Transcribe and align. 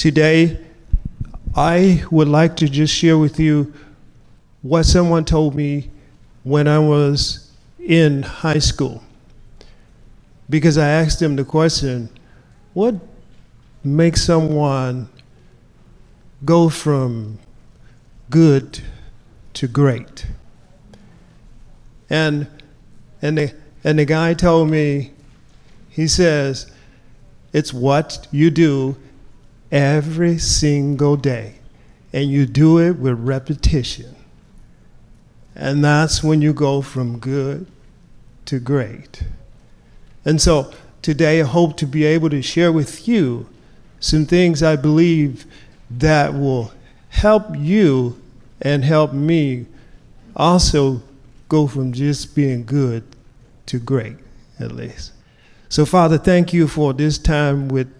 today 0.00 0.56
I 1.54 2.02
would 2.10 2.26
like 2.26 2.56
to 2.56 2.68
just 2.70 2.94
share 2.94 3.18
with 3.18 3.38
you 3.38 3.74
what 4.62 4.84
someone 4.84 5.26
told 5.26 5.54
me 5.54 5.90
when 6.42 6.66
I 6.66 6.78
was 6.78 7.52
in 7.78 8.22
high 8.22 8.60
school. 8.60 9.04
Because 10.48 10.78
I 10.78 10.88
asked 10.88 11.20
them 11.20 11.36
the 11.36 11.44
question 11.44 12.08
what 12.72 12.94
makes 13.84 14.22
someone 14.22 15.10
go 16.46 16.70
from 16.70 17.38
good 18.30 18.80
to 19.52 19.68
great? 19.68 20.24
And, 22.08 22.46
and, 23.20 23.36
the, 23.36 23.54
and 23.84 23.98
the 23.98 24.06
guy 24.06 24.32
told 24.32 24.70
me, 24.70 25.10
he 25.90 26.08
says, 26.08 26.72
it's 27.52 27.74
what 27.74 28.26
you 28.30 28.48
do 28.48 28.96
every 29.70 30.38
single 30.38 31.16
day. 31.16 31.54
And 32.12 32.30
you 32.30 32.46
do 32.46 32.78
it 32.78 32.98
with 32.98 33.18
repetition. 33.18 34.16
And 35.54 35.84
that's 35.84 36.22
when 36.22 36.42
you 36.42 36.52
go 36.52 36.82
from 36.82 37.18
good 37.18 37.66
to 38.46 38.58
great. 38.58 39.22
And 40.24 40.40
so 40.40 40.72
today 41.02 41.40
I 41.40 41.44
hope 41.44 41.76
to 41.78 41.86
be 41.86 42.04
able 42.04 42.30
to 42.30 42.42
share 42.42 42.72
with 42.72 43.06
you 43.06 43.46
some 44.00 44.26
things 44.26 44.62
I 44.62 44.76
believe 44.76 45.44
that 45.90 46.34
will 46.34 46.72
help 47.10 47.56
you 47.56 48.20
and 48.60 48.84
help 48.84 49.12
me 49.12 49.66
also 50.34 51.02
go 51.48 51.66
from 51.66 51.92
just 51.92 52.34
being 52.34 52.64
good 52.64 53.04
to 53.66 53.78
great, 53.78 54.16
at 54.58 54.72
least. 54.72 55.12
So, 55.68 55.84
Father, 55.84 56.18
thank 56.18 56.52
you 56.52 56.66
for 56.66 56.92
this 56.92 57.18
time 57.18 57.68
with 57.68 57.92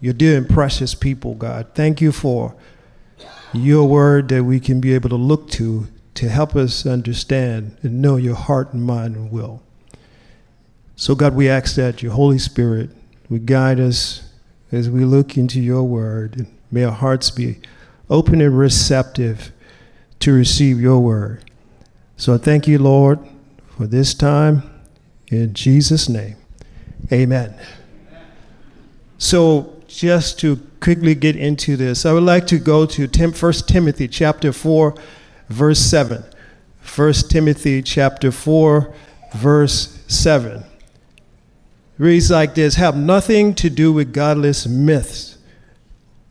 your 0.00 0.12
dear 0.12 0.36
and 0.36 0.48
precious 0.48 0.94
people, 0.94 1.34
God. 1.34 1.68
Thank 1.74 2.00
you 2.00 2.12
for 2.12 2.54
your 3.52 3.88
word 3.88 4.28
that 4.28 4.44
we 4.44 4.60
can 4.60 4.80
be 4.80 4.94
able 4.94 5.08
to 5.08 5.16
look 5.16 5.48
to 5.50 5.88
to 6.14 6.28
help 6.28 6.56
us 6.56 6.86
understand 6.86 7.76
and 7.82 8.00
know 8.00 8.16
your 8.16 8.34
heart 8.34 8.72
and 8.72 8.84
mind 8.84 9.16
and 9.16 9.30
will. 9.30 9.62
So, 10.96 11.14
God, 11.14 11.34
we 11.34 11.48
ask 11.48 11.74
that 11.76 12.02
your 12.02 12.12
Holy 12.12 12.38
Spirit 12.38 12.90
would 13.28 13.44
guide 13.44 13.78
us 13.78 14.26
as 14.72 14.88
we 14.88 15.04
look 15.04 15.36
into 15.36 15.60
your 15.60 15.82
word. 15.82 16.36
And 16.36 16.58
may 16.70 16.84
our 16.84 16.92
hearts 16.92 17.30
be 17.30 17.58
open 18.08 18.40
and 18.40 18.58
receptive 18.58 19.52
to 20.20 20.32
receive 20.32 20.80
your 20.80 21.00
word. 21.00 21.44
So 22.16 22.34
I 22.34 22.38
thank 22.38 22.66
you, 22.66 22.78
Lord, 22.78 23.18
for 23.76 23.86
this 23.86 24.14
time. 24.14 24.62
In 25.28 25.52
Jesus' 25.54 26.08
name, 26.08 26.36
amen. 27.12 27.54
So, 29.18 29.75
just 29.88 30.38
to 30.40 30.56
quickly 30.80 31.14
get 31.14 31.36
into 31.36 31.76
this, 31.76 32.04
I 32.04 32.12
would 32.12 32.22
like 32.22 32.46
to 32.48 32.58
go 32.58 32.86
to 32.86 33.06
Tim, 33.06 33.32
1 33.32 33.52
Timothy 33.66 34.08
chapter 34.08 34.52
4, 34.52 34.94
verse 35.48 35.78
7. 35.78 36.24
1 36.94 37.12
Timothy 37.28 37.82
chapter 37.82 38.30
4, 38.30 38.94
verse 39.34 39.98
7 40.08 40.64
reads 41.98 42.30
like 42.30 42.54
this 42.54 42.76
Have 42.76 42.96
nothing 42.96 43.54
to 43.54 43.70
do 43.70 43.92
with 43.92 44.12
godless 44.12 44.66
myths 44.66 45.38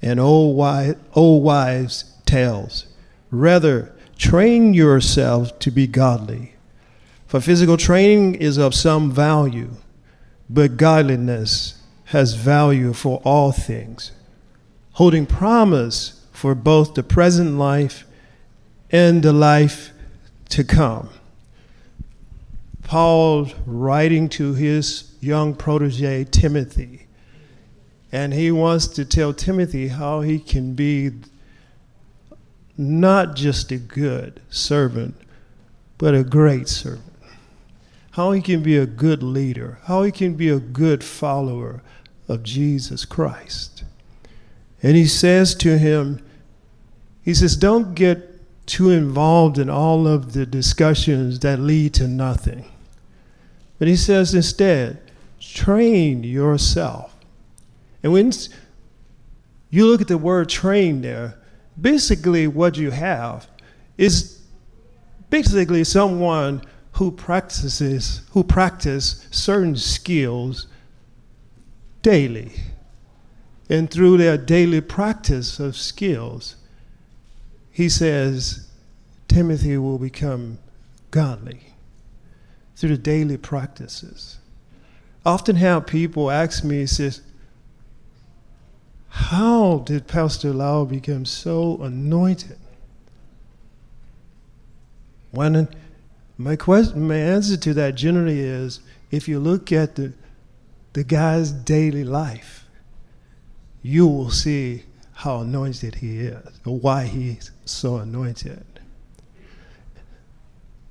and 0.02 0.20
old, 0.20 0.98
old 1.14 1.44
wives' 1.44 2.14
tales. 2.26 2.86
Rather, 3.32 3.94
train 4.18 4.74
yourself 4.74 5.58
to 5.60 5.72
be 5.72 5.88
godly. 5.88 6.54
For 7.28 7.42
physical 7.42 7.78
training 7.78 8.36
is 8.36 8.58
of 8.58 8.76
some 8.76 9.12
value, 9.12 9.72
but 10.50 10.78
godliness 10.78 11.82
has 12.06 12.34
value 12.34 12.94
for 12.94 13.22
all 13.24 13.52
things, 13.52 14.12
holding 14.94 15.26
promise 15.26 16.26
for 16.32 16.54
both 16.54 16.94
the 16.94 17.04
present 17.04 17.58
life 17.58 18.06
and 18.92 19.24
the 19.24 19.34
life 19.34 19.92
to 20.50 20.64
come. 20.64 21.10
Paul 22.84 23.50
writing 23.66 24.30
to 24.30 24.54
his 24.54 25.16
young 25.20 25.56
protege, 25.56 26.26
Timothy, 26.26 27.08
and 28.12 28.34
he 28.34 28.52
wants 28.52 28.88
to 28.90 29.04
tell 29.04 29.34
Timothy 29.34 29.88
how 29.88 30.22
he 30.22 30.40
can 30.40 30.76
be 30.76 31.12
not 32.78 33.36
just 33.36 33.72
a 33.72 33.78
good 33.78 34.42
servant, 34.50 35.16
but 35.98 36.14
a 36.14 36.24
great 36.24 36.68
servant. 36.68 37.02
How 38.12 38.32
he 38.32 38.42
can 38.42 38.62
be 38.62 38.78
a 38.78 38.86
good 38.86 39.24
leader, 39.24 39.80
how 39.86 40.04
he 40.04 40.12
can 40.12 40.36
be 40.36 40.50
a 40.50 40.60
good 40.60 41.04
follower 41.04 41.82
of 42.28 42.44
Jesus 42.44 43.06
Christ. 43.06 43.84
And 44.82 44.96
he 44.96 45.06
says 45.06 45.56
to 45.56 45.78
him, 45.78 46.24
he 47.24 47.34
says, 47.34 47.56
don't 47.56 47.96
get 47.96 48.32
too 48.68 48.90
involved 48.90 49.58
in 49.58 49.70
all 49.70 50.08
of 50.08 50.34
the 50.34 50.46
discussions 50.46 51.40
that 51.40 51.60
lead 51.60 51.94
to 51.96 52.08
nothing. 52.08 52.66
But 53.80 53.88
he 53.88 53.96
says 53.96 54.34
instead, 54.34 55.00
train 55.40 56.24
yourself. 56.24 57.16
And 58.04 58.14
when 58.14 58.32
you 59.70 59.88
look 59.88 60.02
at 60.02 60.08
the 60.08 60.18
word 60.18 60.50
train 60.50 61.02
there, 61.02 61.38
basically 61.80 62.48
what 62.48 62.78
you 62.78 62.92
have 62.92 63.48
is 63.98 64.42
basically 65.30 65.84
someone 65.84 66.62
who 66.94 67.12
practices 67.12 68.22
who 68.32 68.44
practice 68.44 69.28
certain 69.32 69.76
skills 69.76 70.68
daily. 72.06 72.52
And 73.68 73.90
through 73.90 74.18
their 74.18 74.38
daily 74.38 74.80
practice 74.80 75.60
of 75.60 75.76
skills, 75.76 76.56
he 77.72 77.90
says 77.90 78.70
Timothy 79.28 79.76
will 79.78 79.98
become 79.98 80.60
godly 81.10 81.74
through 82.76 82.90
the 82.90 82.98
daily 83.00 83.38
practices. 83.38 84.38
Often 85.26 85.56
have 85.56 85.88
people 85.88 86.30
ask 86.30 86.64
me, 86.64 86.86
says, 86.86 87.22
how 89.10 89.80
did 89.80 90.06
Pastor 90.06 90.54
Lau 90.54 90.86
become 90.86 91.26
so 91.26 91.82
anointed? 91.82 92.60
When 95.32 95.68
my 96.38 96.56
question, 96.56 97.08
my 97.08 97.16
answer 97.16 97.58
to 97.58 97.74
that 97.74 97.96
generally 97.96 98.42
is, 98.42 98.80
if 99.10 99.28
you 99.28 99.40
look 99.40 99.72
at 99.72 99.96
the 99.96 100.14
the 100.96 101.04
guy's 101.04 101.52
daily 101.52 102.06
life, 102.06 102.70
you 103.82 104.08
will 104.08 104.32
see 104.32 104.84
how 105.12 105.42
anointed 105.42 105.96
he 105.96 106.20
is, 106.20 106.62
or 106.66 106.80
why 106.80 107.04
he's 107.04 107.52
so 107.66 107.98
anointed. 107.98 108.64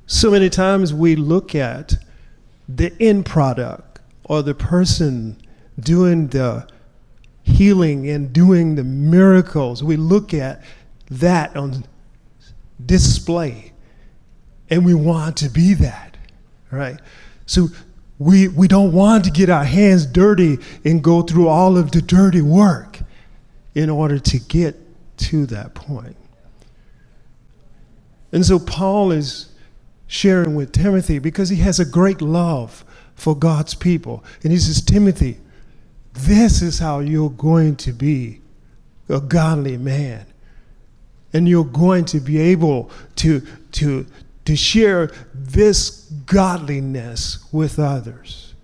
So 0.07 0.31
many 0.31 0.51
times 0.51 0.93
we 0.93 1.17
look 1.17 1.55
at 1.55 1.95
the 2.69 2.93
end 3.01 3.25
product 3.25 4.01
or 4.25 4.43
the 4.43 4.55
person 4.55 5.41
doing 5.81 6.29
the 6.29 6.69
healing 7.43 8.07
and 8.11 8.31
doing 8.31 8.75
the 8.75 8.85
miracles. 8.85 9.83
We 9.83 9.97
look 9.97 10.35
at 10.35 10.63
that 11.11 11.57
on 11.57 11.87
display 12.85 13.73
and 14.69 14.85
we 14.85 14.93
want 14.93 15.39
to 15.39 15.49
be 15.49 15.73
that, 15.73 16.19
right? 16.71 17.01
So 17.47 17.69
we, 18.19 18.49
we 18.49 18.69
don't 18.69 18.93
want 18.93 19.25
to 19.25 19.31
get 19.31 19.51
our 19.51 19.65
hands 19.65 20.07
dirty 20.07 20.59
and 20.85 21.03
go 21.03 21.23
through 21.23 21.49
all 21.49 21.77
of 21.77 21.91
the 21.91 22.01
dirty 22.01 22.43
work 22.43 23.01
in 23.75 23.91
order 23.91 24.19
to 24.19 24.39
get 24.39 24.77
to 25.17 25.47
that 25.47 25.75
point. 25.75 26.17
And 28.33 28.45
so 28.45 28.59
Paul 28.59 29.13
is 29.13 29.51
sharing 30.07 30.55
with 30.55 30.73
Timothy 30.73 31.19
because 31.19 31.49
he 31.49 31.57
has 31.57 31.81
a 31.81 31.85
great 31.85 32.21
love 32.21 32.85
for 33.15 33.37
God's 33.37 33.75
people. 33.75 34.25
And 34.43 34.53
he 34.53 34.59
says, 34.59 34.81
Timothy, 34.81 35.39
this 36.13 36.63
is 36.63 36.79
how 36.79 37.01
you're 37.01 37.31
going 37.31 37.77
to 37.77 37.93
be 37.93 38.41
a 39.09 39.21
godly 39.21 39.77
man. 39.77 40.27
And 41.33 41.49
you're 41.49 41.65
going 41.65 42.05
to 42.07 42.21
be 42.21 42.39
able 42.39 42.91
to, 43.17 43.43
to, 43.73 44.07
to 44.45 44.57
share 44.57 45.11
this 45.33 46.07
godliness 46.27 47.45
with 47.53 47.79
others. 47.79 48.55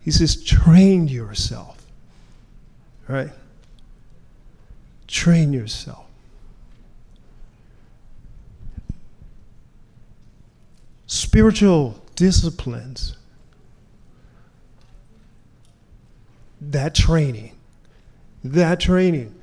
He 0.00 0.10
says, 0.10 0.42
train 0.42 1.08
yourself. 1.08 1.86
Right? 3.06 3.30
Train 5.06 5.52
yourself. 5.52 6.04
Spiritual 11.06 12.02
disciplines, 12.16 13.16
that 16.60 16.94
training, 16.94 17.56
that 18.44 18.80
training 18.80 19.34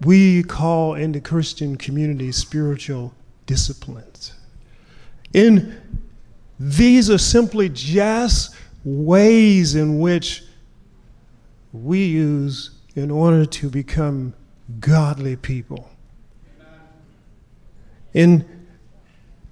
we 0.00 0.42
call 0.42 0.94
in 0.94 1.12
the 1.12 1.20
Christian 1.20 1.76
community 1.76 2.30
spiritual 2.32 3.12
disciplines. 3.48 4.32
And 5.34 5.80
these 6.60 7.10
are 7.10 7.18
simply 7.18 7.68
just 7.68 8.54
ways 8.84 9.74
in 9.74 9.98
which 9.98 10.44
we 11.72 12.04
use 12.04 12.70
in 12.94 13.10
order 13.10 13.44
to 13.44 13.68
become 13.68 14.34
godly 14.78 15.34
people. 15.34 15.90
And 18.14 18.44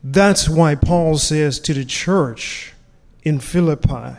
that's 0.04 0.48
why 0.48 0.74
Paul 0.74 1.18
says 1.18 1.58
to 1.60 1.74
the 1.74 1.84
church 1.84 2.74
in 3.22 3.40
Philippi, 3.40 4.16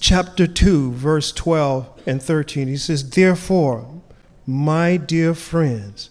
chapter 0.00 0.46
2, 0.46 0.92
verse 0.92 1.32
12 1.32 2.02
and 2.06 2.22
13, 2.22 2.68
he 2.68 2.76
says, 2.76 3.10
Therefore, 3.10 4.02
my 4.46 4.96
dear 4.96 5.34
friends, 5.34 6.10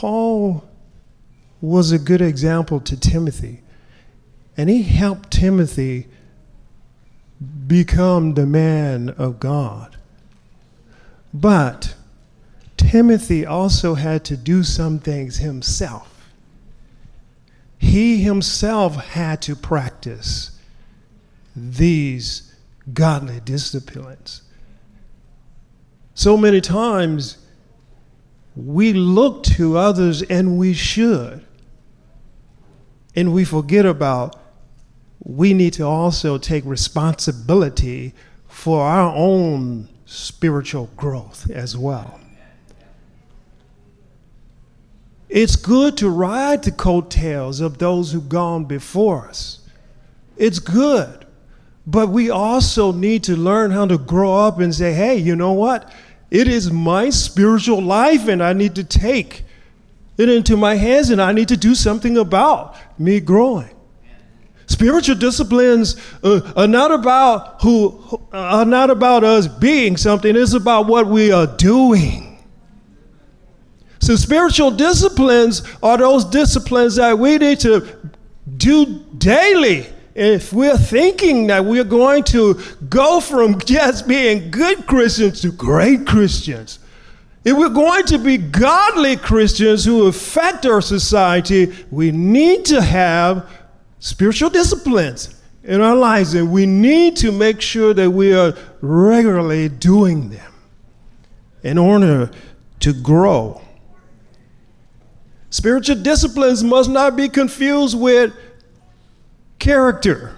Paul 0.00 0.64
was 1.60 1.92
a 1.92 1.98
good 1.98 2.22
example 2.22 2.80
to 2.80 2.98
Timothy, 2.98 3.60
and 4.56 4.70
he 4.70 4.82
helped 4.82 5.30
Timothy 5.30 6.08
become 7.66 8.32
the 8.32 8.46
man 8.46 9.10
of 9.10 9.38
God. 9.38 9.98
But 11.34 11.96
Timothy 12.78 13.44
also 13.44 13.92
had 13.92 14.24
to 14.24 14.38
do 14.38 14.62
some 14.62 15.00
things 15.00 15.36
himself. 15.36 16.30
He 17.76 18.22
himself 18.22 18.96
had 19.08 19.42
to 19.42 19.54
practice 19.54 20.58
these 21.54 22.54
godly 22.94 23.40
disciplines. 23.40 24.40
So 26.14 26.38
many 26.38 26.62
times 26.62 27.36
we 28.66 28.92
look 28.92 29.42
to 29.42 29.76
others 29.76 30.22
and 30.22 30.58
we 30.58 30.72
should. 30.74 31.44
And 33.16 33.32
we 33.32 33.44
forget 33.44 33.86
about 33.86 34.36
we 35.22 35.52
need 35.52 35.74
to 35.74 35.84
also 35.84 36.38
take 36.38 36.64
responsibility 36.64 38.14
for 38.48 38.82
our 38.82 39.14
own 39.14 39.88
spiritual 40.06 40.90
growth 40.96 41.50
as 41.50 41.76
well. 41.76 42.18
It's 45.28 45.54
good 45.54 45.96
to 45.98 46.08
ride 46.08 46.64
the 46.64 46.72
coattails 46.72 47.60
of 47.60 47.78
those 47.78 48.12
who've 48.12 48.28
gone 48.28 48.64
before 48.64 49.28
us. 49.28 49.60
It's 50.36 50.58
good. 50.58 51.26
But 51.86 52.08
we 52.08 52.30
also 52.30 52.92
need 52.92 53.24
to 53.24 53.36
learn 53.36 53.70
how 53.70 53.86
to 53.86 53.98
grow 53.98 54.34
up 54.34 54.58
and 54.58 54.74
say, 54.74 54.92
hey, 54.92 55.16
you 55.16 55.36
know 55.36 55.52
what? 55.52 55.92
It 56.30 56.46
is 56.46 56.70
my 56.70 57.10
spiritual 57.10 57.82
life, 57.82 58.28
and 58.28 58.42
I 58.42 58.52
need 58.52 58.74
to 58.76 58.84
take 58.84 59.44
it 60.16 60.28
into 60.28 60.56
my 60.56 60.76
hands, 60.76 61.10
and 61.10 61.20
I 61.20 61.32
need 61.32 61.48
to 61.48 61.56
do 61.56 61.74
something 61.74 62.16
about 62.16 62.76
me 62.98 63.20
growing. 63.20 63.70
Spiritual 64.66 65.16
disciplines 65.16 65.96
uh, 66.22 66.52
are 66.54 66.68
not 66.68 66.92
about 66.92 67.60
who, 67.62 68.20
are 68.32 68.64
not 68.64 68.88
about 68.88 69.24
us 69.24 69.48
being 69.48 69.96
something. 69.96 70.36
It's 70.36 70.54
about 70.54 70.86
what 70.86 71.08
we 71.08 71.32
are 71.32 71.48
doing. 71.48 72.38
So, 73.98 74.14
spiritual 74.14 74.70
disciplines 74.70 75.62
are 75.82 75.98
those 75.98 76.24
disciplines 76.24 76.96
that 76.96 77.18
we 77.18 77.36
need 77.38 77.58
to 77.60 77.86
do 78.56 79.04
daily. 79.18 79.86
If 80.14 80.52
we're 80.52 80.76
thinking 80.76 81.46
that 81.48 81.64
we're 81.64 81.84
going 81.84 82.24
to 82.24 82.60
go 82.88 83.20
from 83.20 83.58
just 83.60 84.08
being 84.08 84.50
good 84.50 84.86
Christians 84.86 85.40
to 85.42 85.52
great 85.52 86.06
Christians, 86.06 86.80
if 87.44 87.56
we're 87.56 87.68
going 87.68 88.04
to 88.06 88.18
be 88.18 88.36
godly 88.36 89.16
Christians 89.16 89.84
who 89.84 90.06
affect 90.06 90.66
our 90.66 90.82
society, 90.82 91.72
we 91.90 92.10
need 92.10 92.64
to 92.66 92.82
have 92.82 93.48
spiritual 93.98 94.50
disciplines 94.50 95.40
in 95.62 95.80
our 95.80 95.96
lives, 95.96 96.34
and 96.34 96.50
we 96.50 96.66
need 96.66 97.16
to 97.16 97.30
make 97.30 97.60
sure 97.60 97.94
that 97.94 98.10
we 98.10 98.34
are 98.34 98.54
regularly 98.80 99.68
doing 99.68 100.30
them 100.30 100.52
in 101.62 101.78
order 101.78 102.30
to 102.80 102.92
grow. 102.92 103.60
Spiritual 105.50 105.96
disciplines 105.96 106.62
must 106.62 106.88
not 106.90 107.16
be 107.16 107.28
confused 107.28 107.98
with 107.98 108.34
character 109.60 110.34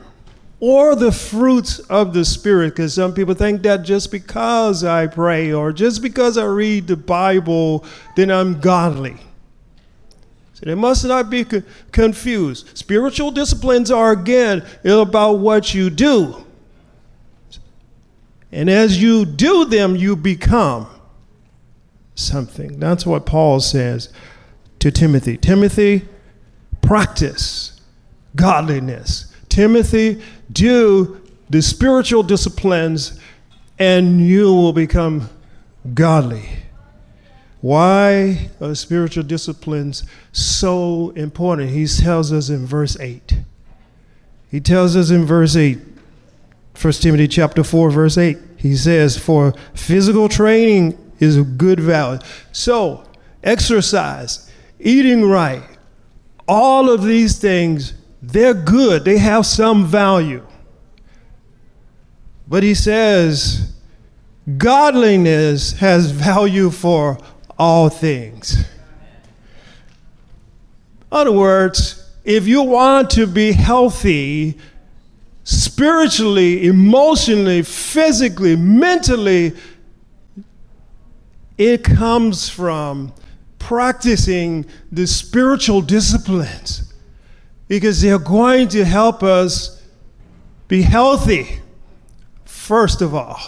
or 0.60 0.94
the 0.94 1.10
fruits 1.10 1.78
of 1.80 2.12
the 2.12 2.24
Spirit, 2.24 2.70
because 2.70 2.94
some 2.94 3.14
people 3.14 3.34
think 3.34 3.62
that 3.62 3.82
just 3.82 4.12
because 4.12 4.84
I 4.84 5.06
pray 5.08 5.52
or 5.52 5.72
just 5.72 6.02
because 6.02 6.38
I 6.38 6.44
read 6.44 6.86
the 6.86 6.96
Bible, 6.96 7.84
then 8.14 8.30
I'm 8.30 8.60
godly. 8.60 9.16
So 10.54 10.66
they 10.66 10.76
must 10.76 11.04
not 11.04 11.30
be 11.30 11.44
co- 11.44 11.64
confused. 11.90 12.78
Spiritual 12.78 13.32
disciplines 13.32 13.90
are, 13.90 14.12
again, 14.12 14.64
about 14.84 15.40
what 15.40 15.74
you 15.74 15.90
do. 15.90 16.44
And 18.52 18.70
as 18.70 19.02
you 19.02 19.24
do 19.24 19.64
them, 19.64 19.96
you 19.96 20.14
become 20.14 20.86
something. 22.14 22.78
That's 22.78 23.04
what 23.04 23.26
Paul 23.26 23.58
says 23.58 24.12
to 24.78 24.92
Timothy 24.92 25.36
Timothy, 25.36 26.06
practice 26.82 27.71
godliness. 28.36 29.34
Timothy, 29.48 30.22
do 30.50 31.20
the 31.50 31.60
spiritual 31.60 32.22
disciplines, 32.22 33.20
and 33.78 34.26
you 34.26 34.46
will 34.46 34.72
become 34.72 35.28
godly. 35.94 36.48
Why 37.60 38.50
are 38.60 38.74
spiritual 38.74 39.22
disciplines 39.22 40.04
so 40.32 41.10
important? 41.10 41.70
He 41.70 41.86
tells 41.86 42.32
us 42.32 42.48
in 42.48 42.66
verse 42.66 42.98
8. 42.98 43.34
He 44.50 44.60
tells 44.60 44.96
us 44.96 45.10
in 45.10 45.24
verse 45.24 45.56
8, 45.56 45.78
1 46.80 46.92
Timothy 46.94 47.28
chapter 47.28 47.62
4, 47.62 47.90
verse 47.90 48.18
8. 48.18 48.36
He 48.56 48.76
says, 48.76 49.16
For 49.16 49.54
physical 49.74 50.28
training 50.28 50.98
is 51.20 51.36
of 51.36 51.56
good 51.56 51.80
value. 51.80 52.20
So, 52.50 53.04
exercise 53.42 54.50
eating 54.78 55.24
right, 55.28 55.62
all 56.48 56.90
of 56.90 57.04
these 57.04 57.38
things, 57.38 57.94
they're 58.22 58.54
good, 58.54 59.04
they 59.04 59.18
have 59.18 59.44
some 59.44 59.84
value. 59.84 60.46
But 62.46 62.62
he 62.62 62.74
says, 62.74 63.74
godliness 64.56 65.72
has 65.74 66.12
value 66.12 66.70
for 66.70 67.18
all 67.58 67.88
things. 67.88 68.60
In 68.60 68.66
other 71.10 71.32
words, 71.32 72.10
if 72.24 72.46
you 72.46 72.62
want 72.62 73.10
to 73.10 73.26
be 73.26 73.50
healthy, 73.52 74.56
spiritually, 75.42 76.66
emotionally, 76.66 77.62
physically, 77.62 78.54
mentally, 78.54 79.52
it 81.58 81.82
comes 81.82 82.48
from 82.48 83.12
practicing 83.58 84.64
the 84.92 85.06
spiritual 85.06 85.82
disciplines 85.82 86.91
because 87.72 88.02
they're 88.02 88.18
going 88.18 88.68
to 88.68 88.84
help 88.84 89.22
us 89.22 89.82
be 90.68 90.82
healthy, 90.82 91.58
first 92.44 93.00
of 93.00 93.14
all. 93.14 93.40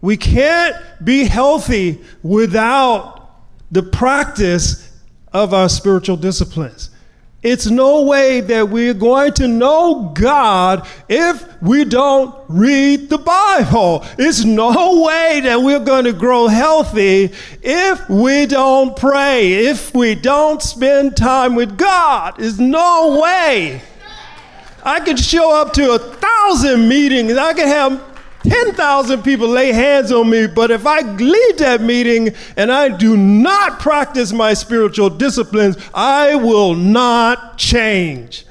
We 0.00 0.16
can't 0.16 0.74
be 1.04 1.22
healthy 1.22 2.00
without 2.24 3.30
the 3.70 3.84
practice 3.84 4.90
of 5.32 5.54
our 5.54 5.68
spiritual 5.68 6.16
disciplines. 6.16 6.90
It's 7.40 7.70
no 7.70 8.02
way 8.02 8.40
that 8.40 8.68
we're 8.68 8.94
going 8.94 9.32
to 9.34 9.46
know 9.46 10.10
God 10.12 10.84
if 11.08 11.62
we 11.62 11.84
don't 11.84 12.34
read 12.48 13.08
the 13.08 13.18
Bible. 13.18 14.04
It's 14.18 14.44
no 14.44 15.04
way 15.04 15.40
that 15.44 15.62
we're 15.62 15.78
going 15.78 16.06
to 16.06 16.12
grow 16.12 16.48
healthy 16.48 17.32
if 17.62 18.10
we 18.10 18.46
don't 18.46 18.96
pray, 18.96 19.52
if 19.66 19.94
we 19.94 20.16
don't 20.16 20.60
spend 20.60 21.16
time 21.16 21.54
with 21.54 21.78
God. 21.78 22.34
It's 22.40 22.58
no 22.58 23.20
way. 23.22 23.82
I 24.82 24.98
could 24.98 25.18
show 25.18 25.54
up 25.54 25.72
to 25.74 25.92
a 25.92 25.98
thousand 25.98 26.88
meetings. 26.88 27.36
I 27.36 27.52
could 27.52 27.66
have 27.68 28.07
10,000 28.48 29.22
people 29.22 29.48
lay 29.48 29.72
hands 29.72 30.10
on 30.10 30.30
me, 30.30 30.46
but 30.46 30.70
if 30.70 30.86
I 30.86 31.00
leave 31.00 31.58
that 31.58 31.80
meeting 31.80 32.30
and 32.56 32.72
I 32.72 32.88
do 32.88 33.16
not 33.16 33.78
practice 33.78 34.32
my 34.32 34.54
spiritual 34.54 35.10
disciplines, 35.10 35.76
I 35.92 36.34
will 36.34 36.74
not 36.74 37.58
change. 37.58 38.46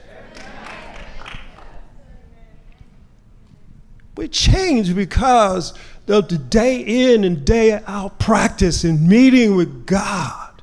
We 4.15 4.27
change 4.27 4.95
because 4.95 5.73
of 6.07 6.27
the 6.27 6.37
day 6.37 6.79
in 7.13 7.23
and 7.23 7.45
day 7.45 7.79
out 7.85 8.19
practice 8.19 8.83
and 8.83 9.07
meeting 9.07 9.55
with 9.55 9.85
God. 9.85 10.61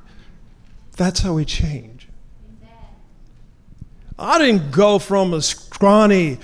That's 0.97 1.21
how 1.21 1.33
we 1.33 1.45
change. 1.45 2.07
I 4.17 4.37
didn't 4.37 4.71
go 4.71 4.97
from 4.97 5.33
a 5.33 5.41
scrawny, 5.41 6.39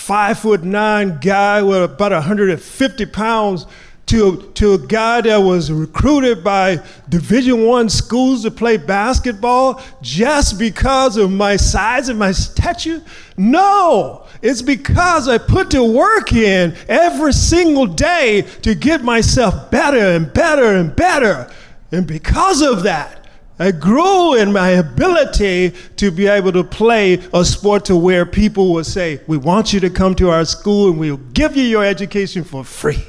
five 0.00 0.38
foot 0.38 0.64
nine 0.64 1.18
guy 1.20 1.62
with 1.62 1.82
about 1.84 2.10
150 2.10 3.06
pounds 3.06 3.66
to, 4.06 4.50
to 4.54 4.72
a 4.72 4.78
guy 4.78 5.20
that 5.20 5.36
was 5.36 5.70
recruited 5.70 6.42
by 6.42 6.82
division 7.10 7.66
one 7.66 7.88
schools 7.90 8.42
to 8.42 8.50
play 8.50 8.78
basketball 8.78 9.80
just 10.00 10.58
because 10.58 11.18
of 11.18 11.30
my 11.30 11.54
size 11.54 12.08
and 12.08 12.18
my 12.18 12.32
stature? 12.32 13.02
No. 13.36 14.26
It's 14.40 14.62
because 14.62 15.28
i 15.28 15.36
put 15.36 15.68
the 15.68 15.84
work 15.84 16.32
in 16.32 16.74
every 16.88 17.34
single 17.34 17.86
day 17.86 18.42
to 18.62 18.74
get 18.74 19.04
myself 19.04 19.70
better 19.70 19.98
and 19.98 20.32
better 20.32 20.76
and 20.76 20.96
better. 20.96 21.52
And 21.92 22.06
because 22.06 22.62
of 22.62 22.84
that 22.84 23.19
I 23.60 23.72
grew 23.72 24.36
in 24.36 24.54
my 24.54 24.70
ability 24.70 25.74
to 25.96 26.10
be 26.10 26.26
able 26.26 26.50
to 26.52 26.64
play 26.64 27.22
a 27.34 27.44
sport 27.44 27.84
to 27.84 27.96
where 27.96 28.24
people 28.24 28.72
will 28.72 28.84
say, 28.84 29.20
We 29.26 29.36
want 29.36 29.74
you 29.74 29.80
to 29.80 29.90
come 29.90 30.14
to 30.14 30.30
our 30.30 30.46
school 30.46 30.88
and 30.88 30.98
we'll 30.98 31.18
give 31.18 31.56
you 31.56 31.64
your 31.64 31.84
education 31.84 32.42
for 32.42 32.64
free. 32.64 33.04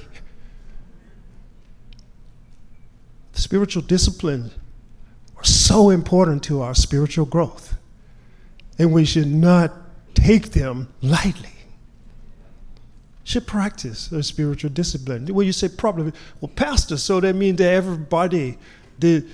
Spiritual 3.31 3.83
disciplines 3.83 4.53
are 5.37 5.45
so 5.45 5.89
important 5.89 6.43
to 6.43 6.61
our 6.61 6.75
spiritual 6.75 7.25
growth, 7.25 7.77
and 8.77 8.91
we 8.91 9.05
should 9.05 9.31
not 9.31 9.71
take 10.13 10.51
them 10.51 10.93
lightly. 11.01 11.53
Should 13.23 13.47
practice 13.47 14.11
a 14.11 14.21
spiritual 14.21 14.71
discipline. 14.71 15.27
When 15.27 15.47
you 15.47 15.53
say 15.53 15.69
problem, 15.69 16.11
well, 16.41 16.51
pastor, 16.53 16.97
so 16.97 17.21
that 17.21 17.35
means 17.35 17.59
that 17.59 17.71
everybody 17.71 18.57
that 18.99 19.25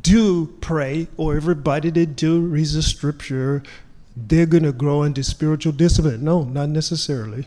do 0.00 0.46
pray 0.60 1.08
or 1.16 1.36
everybody 1.36 1.90
that 1.90 2.16
do 2.16 2.40
read 2.40 2.68
the 2.68 2.82
scripture, 2.82 3.62
they're 4.16 4.46
going 4.46 4.64
to 4.64 4.72
grow 4.72 5.02
into 5.02 5.22
spiritual 5.22 5.72
discipline. 5.72 6.24
No, 6.24 6.44
not 6.44 6.68
necessarily 6.68 7.46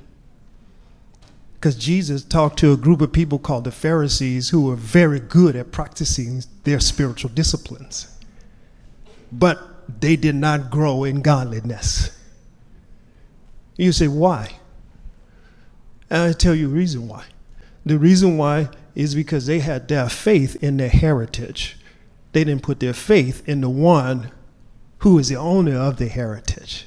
because 1.65 1.75
Jesus 1.77 2.23
talked 2.23 2.59
to 2.59 2.73
a 2.73 2.77
group 2.77 3.01
of 3.01 3.11
people 3.11 3.39
called 3.39 3.63
the 3.63 3.71
Pharisees 3.71 4.49
who 4.49 4.65
were 4.65 4.75
very 4.75 5.19
good 5.19 5.55
at 5.55 5.71
practicing 5.71 6.43
their 6.63 6.79
spiritual 6.79 7.31
disciplines. 7.31 8.07
But 9.31 9.59
they 9.99 10.15
did 10.15 10.35
not 10.35 10.69
grow 10.69 11.03
in 11.03 11.23
godliness. 11.23 12.15
You 13.77 13.91
say, 13.93 14.07
why? 14.07 14.59
And 16.07 16.21
I 16.21 16.33
tell 16.33 16.53
you 16.53 16.67
the 16.67 16.75
reason 16.75 17.07
why. 17.07 17.25
The 17.83 17.97
reason 17.97 18.37
why 18.37 18.69
is 18.93 19.15
because 19.15 19.47
they 19.47 19.57
had 19.57 19.87
their 19.87 20.07
faith 20.07 20.63
in 20.63 20.77
their 20.77 20.89
heritage. 20.89 21.77
They 22.35 22.43
didn't 22.43 22.63
put 22.63 22.81
their 22.81 22.93
faith 22.93 23.47
in 23.47 23.61
the 23.61 23.69
one 23.69 24.29
who 24.97 25.17
is 25.19 25.29
the 25.29 25.37
owner 25.37 25.77
of 25.77 25.95
the 25.95 26.09
heritage. 26.09 26.85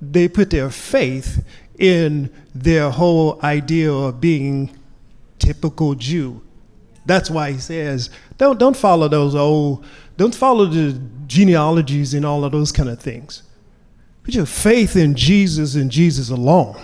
They 0.00 0.28
put 0.28 0.50
their 0.50 0.70
faith 0.70 1.44
in 1.76 2.32
their 2.54 2.90
whole 2.90 3.40
idea 3.42 3.92
of 3.92 4.20
being 4.20 4.78
typical 5.40 5.96
Jew. 5.96 6.42
That's 7.06 7.28
why 7.28 7.50
he 7.50 7.58
says, 7.58 8.08
don't, 8.38 8.56
don't 8.56 8.76
follow 8.76 9.08
those 9.08 9.34
old, 9.34 9.84
don't 10.16 10.32
follow 10.32 10.66
the 10.66 11.00
genealogies 11.26 12.14
and 12.14 12.24
all 12.24 12.44
of 12.44 12.52
those 12.52 12.70
kind 12.70 12.88
of 12.88 13.00
things. 13.00 13.42
Put 14.22 14.36
your 14.36 14.46
faith 14.46 14.94
in 14.94 15.16
Jesus 15.16 15.74
and 15.74 15.90
Jesus 15.90 16.30
alone. 16.30 16.80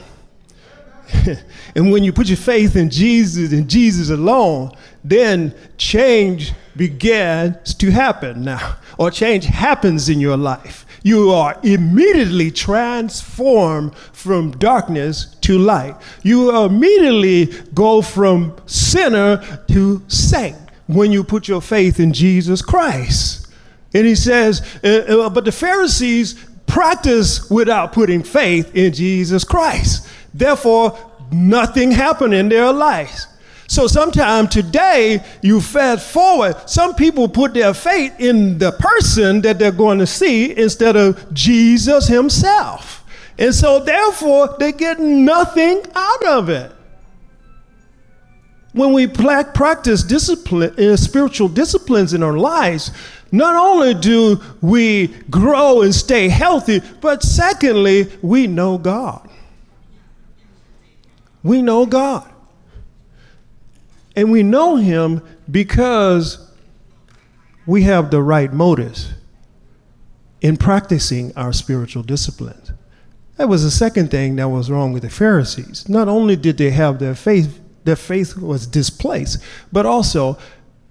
and 1.75 1.91
when 1.91 2.05
you 2.05 2.13
put 2.13 2.29
your 2.29 2.37
faith 2.37 2.77
in 2.77 2.91
Jesus 2.91 3.53
and 3.53 3.69
Jesus 3.69 4.11
alone, 4.11 4.71
then 5.05 5.55
change 5.79 6.53
begins 6.77 7.75
to 7.75 7.91
happen 7.91 8.43
now, 8.43 8.77
or 8.99 9.11
change 9.11 9.45
happens 9.45 10.09
in 10.09 10.21
your 10.21 10.37
life 10.37 10.87
you 11.07 11.31
are 11.31 11.57
immediately 11.63 12.51
transformed 12.51 13.95
from 14.13 14.51
darkness 14.59 15.37
to 15.41 15.57
light. 15.57 15.95
You 16.25 16.65
immediately 16.65 17.47
go 17.73 18.03
from 18.03 18.57
sinner 18.67 19.65
to 19.69 20.03
saint 20.09 20.57
when 20.89 21.13
you 21.13 21.23
put 21.23 21.47
your 21.47 21.61
faith 21.61 22.01
in 22.01 22.13
Jesus 22.13 22.61
Christ. 22.61 23.47
And 23.95 24.05
he 24.05 24.17
says, 24.17 24.81
uh, 24.83 25.27
uh, 25.27 25.31
but 25.31 25.45
the 25.45 25.53
Pharisees 25.53 26.45
practice 26.67 27.49
without 27.49 27.93
putting 27.93 28.25
faith 28.25 28.75
in 28.75 28.93
Jesus 28.93 29.45
Christ. 29.45 30.09
Therefore, 30.37 30.99
nothing 31.33 31.91
happened 31.91 32.35
in 32.35 32.49
their 32.49 32.73
lives. 32.73 33.27
So 33.69 33.87
sometime 33.87 34.47
today, 34.47 35.25
you 35.43 35.61
fast 35.61 36.13
forward, 36.13 36.57
some 36.67 36.95
people 36.95 37.29
put 37.29 37.55
their 37.55 37.75
faith 37.75 38.15
in 38.21 38.59
the 38.59 38.73
person 38.73 39.41
that 39.43 39.59
they're 39.59 39.73
going 39.73 39.99
to 39.99 40.07
see 40.07 40.57
instead 40.57 40.95
of 40.97 41.33
Jesus 41.35 42.07
himself. 42.07 43.05
And 43.39 43.55
so 43.55 43.81
therefore, 43.81 44.57
they 44.59 44.73
get 44.73 45.01
nothing 45.01 45.83
out 45.95 46.25
of 46.27 46.49
it. 46.49 46.73
When 48.73 48.93
we 48.93 49.07
practice 49.07 50.03
discipline, 50.03 50.79
uh, 50.79 50.97
spiritual 50.97 51.49
disciplines 51.49 52.13
in 52.13 52.23
our 52.23 52.37
lives, 52.37 52.93
not 53.33 53.57
only 53.57 53.95
do 53.95 54.41
we 54.61 55.09
grow 55.31 55.83
and 55.83 55.95
stay 55.95 56.29
healthy, 56.29 56.83
but 57.01 57.23
secondly, 57.23 58.13
we 58.23 58.47
know 58.47 58.79
God. 58.79 59.29
We 61.47 61.63
know 61.63 61.87
God. 61.87 62.29
And 64.17 64.33
we 64.33 64.43
know 64.43 64.77
him 64.77 65.23
because 65.49 66.51
we 67.67 67.83
have 67.83 68.11
the 68.11 68.21
right 68.21 68.53
motives 68.53 69.13
in 70.41 70.57
practicing 70.57 71.33
our 71.37 71.53
spiritual 71.53 72.03
disciplines. 72.03 72.73
That 73.37 73.49
was 73.49 73.63
the 73.63 73.71
second 73.71 74.11
thing 74.11 74.37
that 74.37 74.49
was 74.49 74.71
wrong 74.71 74.93
with 74.93 75.03
the 75.03 75.11
Pharisees. 75.11 75.89
Not 75.89 76.09
only 76.09 76.35
did 76.35 76.59
they 76.59 76.71
have 76.71 76.99
their 76.99 77.15
faith, 77.15 77.61
their 77.85 77.97
faith 77.97 78.37
was 78.37 78.67
displaced, 78.67 79.39
but 79.71 79.87
also 79.87 80.39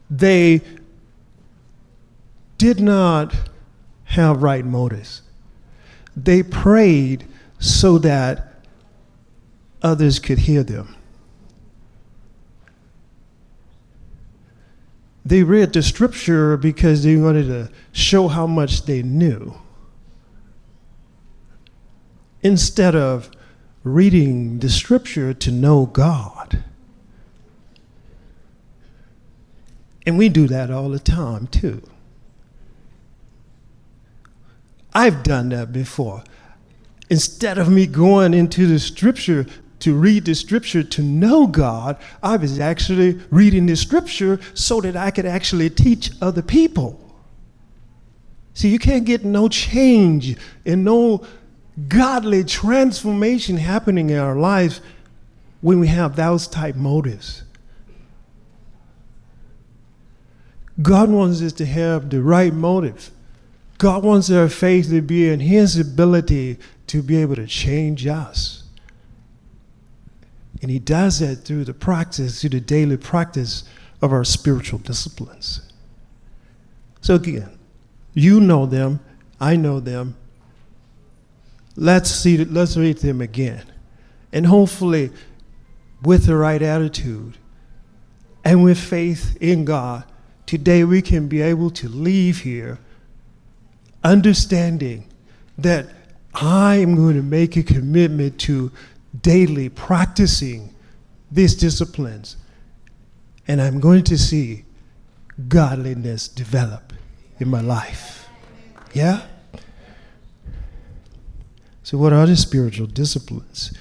they 0.09 0.61
did 2.57 2.79
not 2.79 3.35
have 4.05 4.41
right 4.41 4.63
motives. 4.63 5.21
They 6.15 6.43
prayed 6.43 7.25
so 7.59 7.97
that 7.97 8.54
others 9.85 10.17
could 10.17 10.39
hear 10.39 10.63
them. 10.63 10.95
They 15.23 15.43
read 15.43 15.73
the 15.73 15.83
scripture 15.83 16.57
because 16.57 17.03
they 17.03 17.15
wanted 17.15 17.47
to 17.47 17.71
show 17.91 18.27
how 18.27 18.47
much 18.47 18.83
they 18.83 19.03
knew. 19.03 19.55
Instead 22.41 22.95
of 22.95 23.29
reading 23.83 24.59
the 24.59 24.69
scripture 24.69 25.33
to 25.33 25.51
know 25.51 25.85
God. 25.85 26.63
And 30.05 30.17
we 30.17 30.29
do 30.29 30.47
that 30.47 30.71
all 30.71 30.89
the 30.89 30.99
time, 30.99 31.47
too. 31.47 31.83
I've 34.93 35.23
done 35.23 35.49
that 35.49 35.71
before. 35.71 36.23
Instead 37.09 37.57
of 37.57 37.69
me 37.69 37.85
going 37.85 38.33
into 38.33 38.65
the 38.65 38.79
scripture 38.79 39.45
to 39.79 39.93
read 39.93 40.25
the 40.25 40.35
scripture 40.35 40.83
to 40.83 41.01
know 41.01 41.47
God, 41.47 41.97
I 42.23 42.37
was 42.37 42.59
actually 42.59 43.19
reading 43.29 43.65
the 43.65 43.75
scripture 43.75 44.39
so 44.53 44.81
that 44.81 44.95
I 44.95 45.11
could 45.11 45.25
actually 45.25 45.69
teach 45.69 46.11
other 46.21 46.41
people. 46.41 47.01
See, 48.53 48.69
you 48.69 48.79
can't 48.79 49.05
get 49.05 49.25
no 49.25 49.49
change 49.49 50.37
and 50.65 50.85
no 50.85 51.25
godly 51.89 52.43
transformation 52.43 53.57
happening 53.57 54.09
in 54.09 54.17
our 54.17 54.35
lives 54.35 54.79
when 55.61 55.79
we 55.79 55.87
have 55.87 56.15
those 56.15 56.47
type 56.47 56.75
motives. 56.75 57.43
God 60.81 61.09
wants 61.09 61.41
us 61.41 61.53
to 61.53 61.65
have 61.65 62.09
the 62.09 62.21
right 62.21 62.53
motive. 62.53 63.11
God 63.77 64.03
wants 64.03 64.29
our 64.31 64.49
faith 64.49 64.89
to 64.89 65.01
be 65.01 65.29
in 65.29 65.39
His 65.41 65.77
ability 65.77 66.57
to 66.87 67.01
be 67.01 67.17
able 67.17 67.35
to 67.35 67.47
change 67.47 68.07
us. 68.07 68.64
And 70.65 70.71
he 70.71 70.79
does 70.79 71.19
that 71.19 71.45
through 71.45 71.65
the 71.65 71.75
practice, 71.75 72.41
through 72.41 72.49
the 72.49 72.59
daily 72.59 72.97
practice 72.97 73.65
of 74.01 74.11
our 74.11 74.23
spiritual 74.23 74.79
disciplines. 74.79 75.61
So 77.01 77.13
again, 77.13 77.59
you 78.15 78.41
know 78.41 78.65
them, 78.65 78.99
I 79.39 79.57
know 79.57 79.79
them. 79.79 80.17
Let's 81.75 82.09
see 82.09 82.43
let's 82.43 82.75
read 82.77 82.97
them 82.97 83.21
again. 83.21 83.61
And 84.33 84.47
hopefully 84.47 85.11
with 86.01 86.25
the 86.25 86.35
right 86.35 86.63
attitude 86.63 87.37
and 88.43 88.63
with 88.63 88.79
faith 88.79 89.37
in 89.39 89.65
God, 89.65 90.03
today 90.47 90.83
we 90.83 91.03
can 91.03 91.27
be 91.27 91.43
able 91.43 91.69
to 91.69 91.87
leave 91.87 92.39
here 92.39 92.79
understanding 94.03 95.07
that 95.59 95.85
I'm 96.33 96.95
going 96.95 97.17
to 97.17 97.21
make 97.21 97.55
a 97.55 97.61
commitment 97.61 98.39
to 98.39 98.71
daily 99.21 99.69
practicing 99.69 100.73
these 101.31 101.55
disciplines, 101.55 102.37
and 103.47 103.61
I'm 103.61 103.79
going 103.79 104.03
to 104.05 104.17
see 104.17 104.65
godliness 105.47 106.27
develop 106.27 106.93
in 107.39 107.49
my 107.49 107.61
life. 107.61 108.27
Yeah? 108.93 109.25
So, 111.83 111.97
what 111.97 112.13
are 112.13 112.25
the 112.25 112.35
spiritual 112.35 112.87
disciplines? 112.87 113.77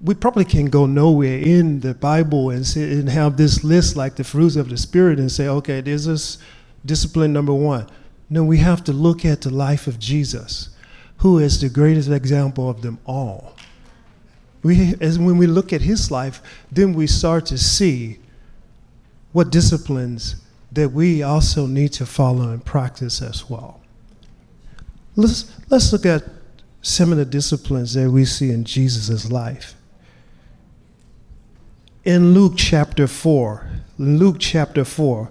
We 0.00 0.14
probably 0.14 0.46
can 0.46 0.66
go 0.66 0.86
nowhere 0.86 1.38
in 1.38 1.80
the 1.80 1.92
Bible 1.92 2.48
and, 2.48 2.64
and 2.76 3.10
have 3.10 3.36
this 3.36 3.62
list 3.62 3.96
like 3.96 4.16
the 4.16 4.24
fruits 4.24 4.56
of 4.56 4.70
the 4.70 4.78
Spirit 4.78 5.18
and 5.18 5.30
say, 5.30 5.46
okay, 5.46 5.82
this 5.82 6.06
is 6.06 6.38
discipline 6.86 7.34
number 7.34 7.52
one. 7.52 7.86
No, 8.30 8.42
we 8.44 8.58
have 8.58 8.82
to 8.84 8.92
look 8.92 9.26
at 9.26 9.42
the 9.42 9.50
life 9.50 9.86
of 9.86 9.98
Jesus, 9.98 10.70
who 11.20 11.38
is 11.38 11.60
the 11.60 11.68
greatest 11.68 12.08
example 12.08 12.68
of 12.70 12.80
them 12.80 12.98
all. 13.04 13.54
We, 14.62 14.94
as 15.00 15.18
when 15.18 15.36
we 15.36 15.46
look 15.46 15.72
at 15.72 15.82
his 15.82 16.10
life, 16.10 16.42
then 16.72 16.94
we 16.94 17.06
start 17.06 17.46
to 17.46 17.58
see 17.58 18.18
what 19.32 19.50
disciplines 19.50 20.36
that 20.72 20.92
we 20.92 21.22
also 21.22 21.66
need 21.66 21.92
to 21.94 22.06
follow 22.06 22.50
and 22.50 22.64
practice 22.64 23.20
as 23.20 23.48
well. 23.50 23.80
Let's, 25.14 25.54
let's 25.68 25.92
look 25.92 26.06
at 26.06 26.24
some 26.80 27.12
of 27.12 27.18
the 27.18 27.26
disciplines 27.26 27.92
that 27.94 28.10
we 28.10 28.24
see 28.24 28.50
in 28.50 28.64
Jesus' 28.64 29.30
life. 29.30 29.74
In 32.04 32.32
Luke 32.32 32.54
chapter 32.56 33.06
4, 33.06 33.70
Luke 33.98 34.36
chapter 34.38 34.86
4, 34.86 35.30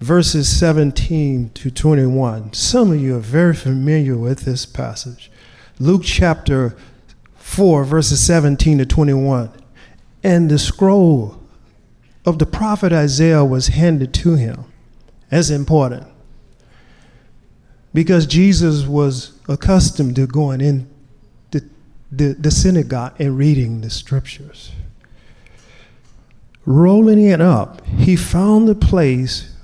verses 0.00 0.48
17 0.56 1.50
to 1.50 1.70
21. 1.70 2.52
Some 2.52 2.92
of 2.92 3.00
you 3.00 3.16
are 3.16 3.20
very 3.20 3.54
familiar 3.54 4.16
with 4.16 4.40
this 4.40 4.64
passage. 4.64 5.30
Luke 5.78 6.02
chapter 6.04 6.76
4, 7.36 7.84
verses 7.84 8.24
17 8.24 8.78
to 8.78 8.86
21. 8.86 9.50
And 10.22 10.50
the 10.50 10.58
scroll 10.58 11.40
of 12.24 12.38
the 12.38 12.46
prophet 12.46 12.92
Isaiah 12.92 13.44
was 13.44 13.68
handed 13.68 14.12
to 14.14 14.34
him. 14.34 14.64
That's 15.30 15.50
important. 15.50 16.06
Because 17.94 18.26
Jesus 18.26 18.86
was 18.86 19.32
accustomed 19.48 20.16
to 20.16 20.26
going 20.26 20.60
in 20.60 20.88
the, 21.50 21.64
the, 22.12 22.34
the 22.34 22.50
synagogue 22.50 23.14
and 23.18 23.36
reading 23.36 23.80
the 23.80 23.90
scriptures. 23.90 24.72
Rolling 26.66 27.24
it 27.24 27.40
up, 27.40 27.84
he 27.86 28.14
found 28.14 28.68
the 28.68 28.74
place 28.74 29.54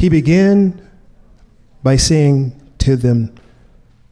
He 0.00 0.08
began 0.08 0.80
by 1.82 1.96
saying 1.96 2.58
to 2.78 2.96
them, 2.96 3.34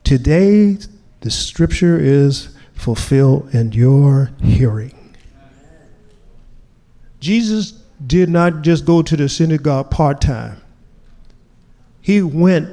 Today 0.05 0.77
the 1.21 1.31
scripture 1.31 1.99
is 1.99 2.51
fulfilled 2.75 3.55
in 3.55 3.73
your 3.73 4.31
hearing. 4.43 5.15
Jesus 7.21 7.73
did 8.07 8.29
not 8.29 8.61
just 8.61 8.85
go 8.85 9.01
to 9.01 9.17
the 9.17 9.31
synagogue 9.31 9.91
part 9.91 10.21
time, 10.21 10.61
he 12.03 12.21
went, 12.21 12.69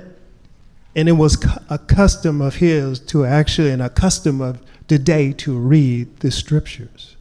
and 0.94 1.08
it 1.08 1.14
was 1.14 1.42
a 1.70 1.78
custom 1.78 2.42
of 2.42 2.56
his 2.56 3.00
to 3.00 3.24
actually, 3.24 3.72
and 3.72 3.82
a 3.82 3.90
custom 3.90 4.42
of 4.42 4.62
the 4.90 5.00
day 5.00 5.32
to 5.32 5.58
read 5.58 6.20
the 6.20 6.32
scriptures. 6.32 7.16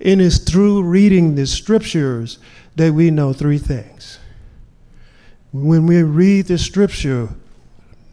And 0.00 0.20
It 0.20 0.24
is 0.24 0.38
through 0.38 0.82
reading 0.82 1.36
the 1.36 1.46
scriptures 1.46 2.40
that 2.74 2.92
we 2.92 3.12
know 3.12 3.32
three 3.32 3.58
things 3.58 4.18
when 5.52 5.86
we 5.86 6.02
read 6.02 6.46
the 6.46 6.58
scripture, 6.58 7.28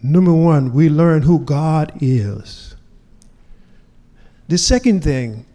number 0.02 0.34
one, 0.34 0.74
we 0.74 0.90
learn 0.90 1.24
who 1.24 1.40
God 1.40 1.92
is. 2.02 2.76
The 4.48 4.58
second 4.58 5.04
thing, 5.04 5.46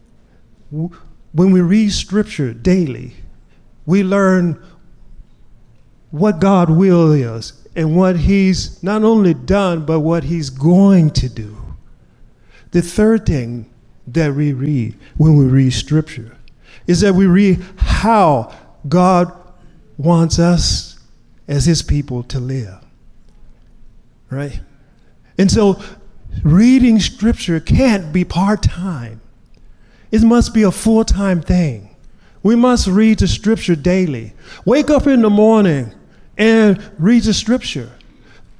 when 0.69 1.51
we 1.51 1.61
read 1.61 1.91
scripture 1.91 2.53
daily, 2.53 3.15
we 3.85 4.03
learn 4.03 4.61
what 6.11 6.39
God 6.39 6.69
will 6.69 7.11
is 7.13 7.53
and 7.75 7.95
what 7.95 8.17
he's 8.17 8.83
not 8.83 9.03
only 9.03 9.33
done, 9.33 9.85
but 9.85 10.01
what 10.01 10.25
he's 10.25 10.49
going 10.49 11.09
to 11.11 11.29
do. 11.29 11.57
The 12.71 12.81
third 12.81 13.25
thing 13.25 13.69
that 14.07 14.33
we 14.33 14.53
read 14.53 14.97
when 15.17 15.35
we 15.35 15.45
read 15.45 15.71
scripture 15.71 16.37
is 16.85 17.01
that 17.01 17.13
we 17.13 17.27
read 17.27 17.63
how 17.77 18.53
God 18.87 19.31
wants 19.97 20.39
us 20.39 20.90
as 21.47 21.65
his 21.65 21.81
people 21.81 22.23
to 22.23 22.39
live. 22.39 22.83
Right? 24.29 24.61
And 25.37 25.51
so 25.51 25.81
reading 26.43 26.99
scripture 26.99 27.59
can't 27.59 28.13
be 28.13 28.23
part 28.23 28.63
time, 28.63 29.21
it 30.11 30.23
must 30.23 30.53
be 30.53 30.63
a 30.63 30.71
full 30.71 31.05
time 31.05 31.41
thing. 31.41 31.95
We 32.43 32.55
must 32.55 32.87
read 32.87 33.19
the 33.19 33.27
scripture 33.27 33.75
daily. 33.75 34.33
Wake 34.65 34.89
up 34.89 35.05
in 35.05 35.21
the 35.21 35.29
morning 35.29 35.93
and 36.37 36.83
read 36.97 37.23
the 37.23 37.33
scripture. 37.33 37.91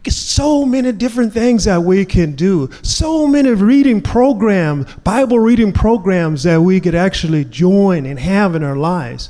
So 0.08 0.66
many 0.66 0.92
different 0.92 1.34
things 1.34 1.66
that 1.66 1.84
we 1.84 2.06
can 2.06 2.34
do. 2.34 2.70
So 2.82 3.28
many 3.28 3.52
reading 3.52 4.02
programs, 4.02 4.92
Bible 5.04 5.40
reading 5.40 5.72
programs 5.72 6.44
that 6.44 6.62
we 6.62 6.80
could 6.80 6.96
actually 6.96 7.46
join 7.46 8.06
and 8.06 8.20
have 8.20 8.56
in 8.56 8.64
our 8.64 8.76
lives. 8.76 9.30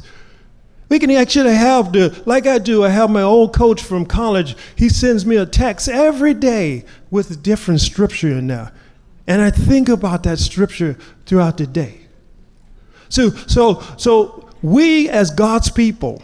We 0.91 0.99
can 0.99 1.09
actually 1.11 1.53
have 1.53 1.93
the, 1.93 2.21
like 2.25 2.45
I 2.45 2.57
do, 2.57 2.83
I 2.83 2.89
have 2.89 3.09
my 3.09 3.21
old 3.21 3.53
coach 3.53 3.81
from 3.81 4.05
college. 4.05 4.57
He 4.75 4.89
sends 4.89 5.25
me 5.25 5.37
a 5.37 5.45
text 5.45 5.87
every 5.87 6.33
day 6.33 6.83
with 7.09 7.31
a 7.31 7.37
different 7.37 7.79
scripture 7.79 8.37
in 8.37 8.47
there. 8.47 8.73
And 9.25 9.41
I 9.41 9.51
think 9.51 9.87
about 9.87 10.23
that 10.23 10.37
scripture 10.37 10.97
throughout 11.25 11.55
the 11.55 11.65
day. 11.65 12.01
So, 13.07 13.29
so, 13.29 13.81
so 13.95 14.49
we 14.61 15.07
as 15.07 15.31
God's 15.31 15.71
people 15.71 16.21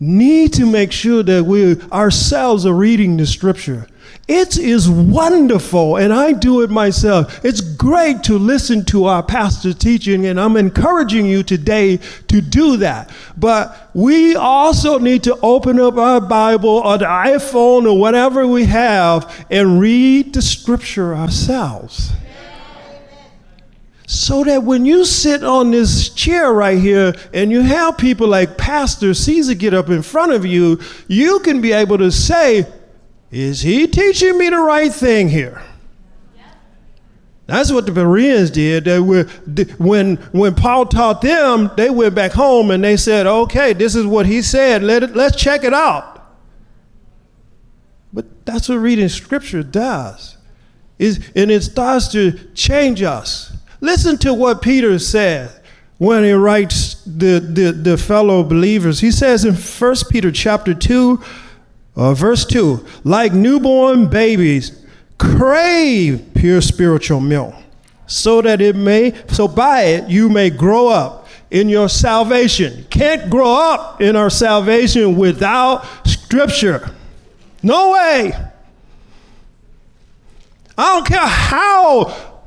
need 0.00 0.54
to 0.54 0.64
make 0.64 0.90
sure 0.90 1.22
that 1.22 1.44
we 1.44 1.78
ourselves 1.92 2.64
are 2.64 2.72
reading 2.72 3.18
the 3.18 3.26
scripture 3.26 3.86
it 4.28 4.58
is 4.58 4.90
wonderful, 4.90 5.96
and 5.96 6.12
I 6.12 6.32
do 6.32 6.60
it 6.60 6.68
myself. 6.68 7.42
It's 7.44 7.62
great 7.62 8.22
to 8.24 8.38
listen 8.38 8.84
to 8.86 9.06
our 9.06 9.22
pastor 9.22 9.72
teaching, 9.72 10.26
and 10.26 10.38
I'm 10.38 10.56
encouraging 10.58 11.24
you 11.24 11.42
today 11.42 11.96
to 12.28 12.40
do 12.42 12.76
that. 12.76 13.10
But 13.38 13.90
we 13.94 14.36
also 14.36 14.98
need 14.98 15.24
to 15.24 15.38
open 15.40 15.80
up 15.80 15.96
our 15.96 16.20
Bible 16.20 16.68
or 16.68 16.98
the 16.98 17.06
iPhone 17.06 17.90
or 17.90 17.98
whatever 17.98 18.46
we 18.46 18.66
have 18.66 19.46
and 19.50 19.80
read 19.80 20.34
the 20.34 20.42
scripture 20.42 21.14
ourselves. 21.14 22.12
So 24.06 24.42
that 24.44 24.62
when 24.62 24.86
you 24.86 25.04
sit 25.04 25.44
on 25.44 25.70
this 25.70 26.08
chair 26.08 26.52
right 26.52 26.78
here 26.78 27.14
and 27.34 27.50
you 27.50 27.60
have 27.60 27.98
people 27.98 28.26
like 28.26 28.56
Pastor 28.56 29.12
Caesar 29.12 29.54
get 29.54 29.74
up 29.74 29.90
in 29.90 30.00
front 30.00 30.32
of 30.32 30.46
you, 30.46 30.80
you 31.08 31.40
can 31.40 31.60
be 31.60 31.72
able 31.72 31.98
to 31.98 32.10
say, 32.10 32.66
is 33.30 33.62
he 33.62 33.86
teaching 33.86 34.38
me 34.38 34.48
the 34.48 34.58
right 34.58 34.92
thing 34.92 35.28
here? 35.28 35.62
That's 37.48 37.72
what 37.72 37.86
the 37.86 37.92
Bereans 37.92 38.50
did. 38.50 38.84
They 38.84 39.00
were, 39.00 39.24
when, 39.78 40.16
when 40.32 40.54
Paul 40.54 40.84
taught 40.84 41.22
them, 41.22 41.70
they 41.78 41.88
went 41.88 42.14
back 42.14 42.32
home 42.32 42.70
and 42.70 42.84
they 42.84 42.98
said, 42.98 43.26
okay, 43.26 43.72
this 43.72 43.94
is 43.96 44.04
what 44.04 44.26
he 44.26 44.42
said. 44.42 44.82
Let 44.82 45.02
it, 45.02 45.16
let's 45.16 45.34
check 45.34 45.64
it 45.64 45.72
out. 45.72 46.22
But 48.12 48.44
that's 48.44 48.68
what 48.68 48.76
reading 48.76 49.08
scripture 49.08 49.62
does. 49.62 50.36
Is, 50.98 51.26
and 51.34 51.50
it 51.50 51.62
starts 51.62 52.08
to 52.08 52.32
change 52.52 53.00
us. 53.00 53.56
Listen 53.80 54.18
to 54.18 54.34
what 54.34 54.60
Peter 54.60 54.98
said 54.98 55.50
when 55.96 56.24
he 56.24 56.32
writes 56.32 57.02
the, 57.04 57.40
the, 57.40 57.72
the 57.72 57.96
fellow 57.96 58.42
believers. 58.42 59.00
He 59.00 59.10
says 59.10 59.46
in 59.46 59.54
1 59.54 59.94
Peter 60.10 60.30
chapter 60.30 60.74
2, 60.74 61.22
uh, 61.98 62.14
verse 62.14 62.46
2 62.46 62.86
Like 63.04 63.34
newborn 63.34 64.08
babies, 64.08 64.84
crave 65.18 66.30
pure 66.34 66.62
spiritual 66.62 67.20
milk, 67.20 67.54
so 68.06 68.40
that 68.40 68.60
it 68.62 68.76
may, 68.76 69.14
so 69.28 69.46
by 69.46 69.82
it 69.82 70.08
you 70.08 70.30
may 70.30 70.48
grow 70.48 70.88
up 70.88 71.28
in 71.50 71.68
your 71.68 71.88
salvation. 71.88 72.86
Can't 72.88 73.28
grow 73.28 73.52
up 73.52 74.00
in 74.00 74.16
our 74.16 74.30
salvation 74.30 75.16
without 75.16 75.84
scripture. 76.06 76.94
No 77.62 77.92
way. 77.92 78.32
I 80.76 80.94
don't 80.94 81.06
care 81.06 81.26
how 81.26 82.38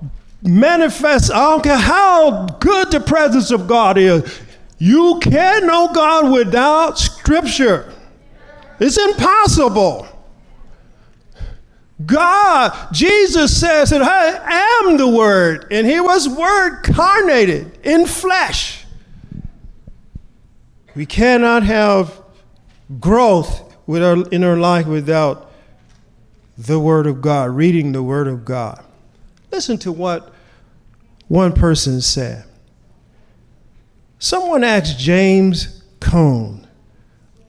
manifest, 0.41 1.31
I 1.31 1.49
don't 1.49 1.63
care 1.63 1.77
how 1.77 2.45
good 2.59 2.91
the 2.91 2.99
presence 2.99 3.51
of 3.51 3.67
God 3.67 3.97
is, 3.97 4.41
you 4.77 5.19
can't 5.21 5.65
know 5.65 5.91
God 5.93 6.31
without 6.31 6.97
Scripture. 6.97 7.93
It's 8.81 8.97
impossible. 8.97 10.07
God, 12.03 12.91
Jesus 12.91 13.55
says 13.59 13.91
that 13.91 14.01
I 14.01 14.87
am 14.89 14.97
the 14.97 15.07
Word, 15.07 15.67
and 15.69 15.85
He 15.85 15.99
was 15.99 16.27
Word 16.27 16.81
carnated 16.81 17.77
in 17.85 18.07
flesh. 18.07 18.85
We 20.95 21.05
cannot 21.05 21.61
have 21.61 22.23
growth 22.99 23.71
our, 23.87 24.27
in 24.29 24.43
our 24.43 24.57
life 24.57 24.87
without 24.87 25.51
the 26.57 26.79
Word 26.79 27.05
of 27.05 27.21
God, 27.21 27.51
reading 27.51 27.91
the 27.91 28.01
Word 28.01 28.27
of 28.27 28.43
God. 28.43 28.83
Listen 29.51 29.77
to 29.79 29.91
what 29.91 30.33
one 31.27 31.53
person 31.53 32.01
said. 32.01 32.45
Someone 34.17 34.63
asked 34.63 34.97
James 34.97 35.83
Cone, 35.99 36.67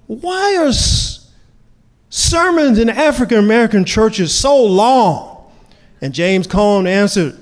why 0.06 0.56
are 0.56 0.72
sermons 2.12 2.78
in 2.78 2.90
African 2.90 3.38
American 3.38 3.84
churches 3.84 4.34
so 4.34 4.62
long? 4.62 5.50
And 6.02 6.12
James 6.12 6.46
Cone 6.46 6.86
answered, 6.86 7.36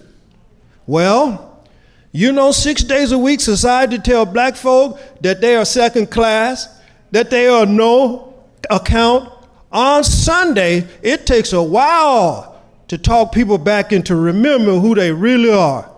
Well, 0.86 1.64
you 2.12 2.32
know, 2.32 2.52
six 2.52 2.82
days 2.82 3.12
a 3.12 3.18
week, 3.18 3.40
society 3.40 3.98
tell 3.98 4.24
black 4.24 4.56
folk 4.56 5.00
that 5.22 5.40
they 5.40 5.56
are 5.56 5.64
second 5.64 6.10
class, 6.10 6.80
that 7.10 7.30
they 7.30 7.48
are 7.48 7.66
no 7.66 8.34
account. 8.70 9.30
On 9.72 10.02
Sunday, 10.02 10.86
it 11.02 11.26
takes 11.26 11.52
a 11.52 11.62
while 11.62 12.62
to 12.88 12.98
talk 12.98 13.32
people 13.32 13.58
back 13.58 13.92
into 13.92 14.16
remembering 14.16 14.80
who 14.80 14.94
they 14.94 15.12
really 15.12 15.52
are 15.52 15.88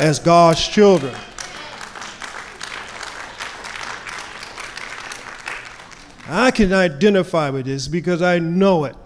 as 0.00 0.18
God's 0.18 0.66
children. 0.66 1.14
I 6.32 6.50
can 6.50 6.72
identify 6.72 7.50
with 7.50 7.66
this 7.66 7.88
because 7.88 8.22
I 8.22 8.38
know 8.38 8.84
it. 8.84 8.96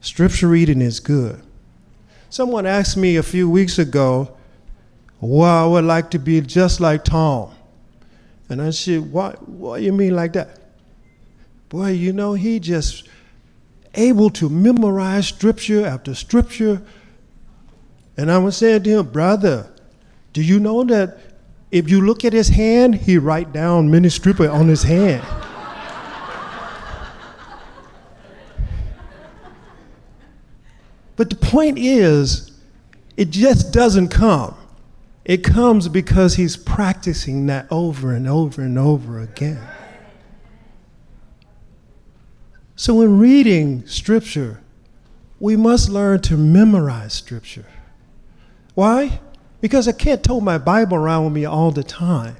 Scripture 0.00 0.48
reading 0.48 0.80
is 0.80 1.00
good. 1.00 1.42
Someone 2.30 2.66
asked 2.66 2.96
me 2.96 3.16
a 3.16 3.22
few 3.22 3.48
weeks 3.48 3.78
ago, 3.78 4.36
well, 5.20 5.64
I 5.64 5.66
would 5.68 5.84
like 5.84 6.10
to 6.10 6.18
be 6.18 6.40
just 6.40 6.80
like 6.80 7.04
Tom. 7.04 7.50
And 8.48 8.62
I 8.62 8.70
said, 8.70 9.12
what, 9.12 9.46
what 9.48 9.78
do 9.78 9.84
you 9.84 9.92
mean 9.92 10.14
like 10.14 10.34
that? 10.34 10.58
Boy, 11.68 11.90
you 11.90 12.12
know, 12.12 12.34
he 12.34 12.60
just 12.60 13.08
able 13.94 14.30
to 14.30 14.48
memorize 14.48 15.28
scripture 15.28 15.84
after 15.84 16.14
scripture. 16.14 16.82
And 18.16 18.30
I 18.30 18.38
was 18.38 18.56
saying 18.56 18.84
to 18.84 19.00
him, 19.00 19.10
brother, 19.10 19.70
do 20.32 20.42
you 20.42 20.60
know 20.60 20.84
that 20.84 21.18
if 21.70 21.90
you 21.90 22.00
look 22.00 22.24
at 22.24 22.32
his 22.32 22.48
hand, 22.48 22.94
he 22.94 23.18
write 23.18 23.52
down 23.52 23.90
many 23.90 24.08
stripper 24.08 24.48
on 24.48 24.68
his 24.68 24.84
hand. 24.84 25.26
but 31.16 31.28
the 31.30 31.36
point 31.36 31.78
is, 31.78 32.52
it 33.16 33.30
just 33.30 33.72
doesn't 33.72 34.08
come. 34.08 34.54
It 35.24 35.44
comes 35.44 35.88
because 35.88 36.36
he's 36.36 36.56
practicing 36.56 37.46
that 37.46 37.66
over 37.70 38.12
and 38.12 38.26
over 38.26 38.62
and 38.62 38.78
over 38.78 39.20
again. 39.20 39.60
So, 42.76 42.94
when 42.94 43.18
reading 43.18 43.86
scripture, 43.86 44.62
we 45.40 45.56
must 45.56 45.90
learn 45.90 46.20
to 46.22 46.36
memorize 46.36 47.12
scripture. 47.12 47.66
Why? 48.74 49.20
Because 49.60 49.88
I 49.88 49.92
can't 49.92 50.22
tote 50.22 50.42
my 50.42 50.58
Bible 50.58 50.96
around 50.96 51.24
with 51.24 51.32
me 51.32 51.44
all 51.44 51.70
the 51.70 51.82
time. 51.82 52.36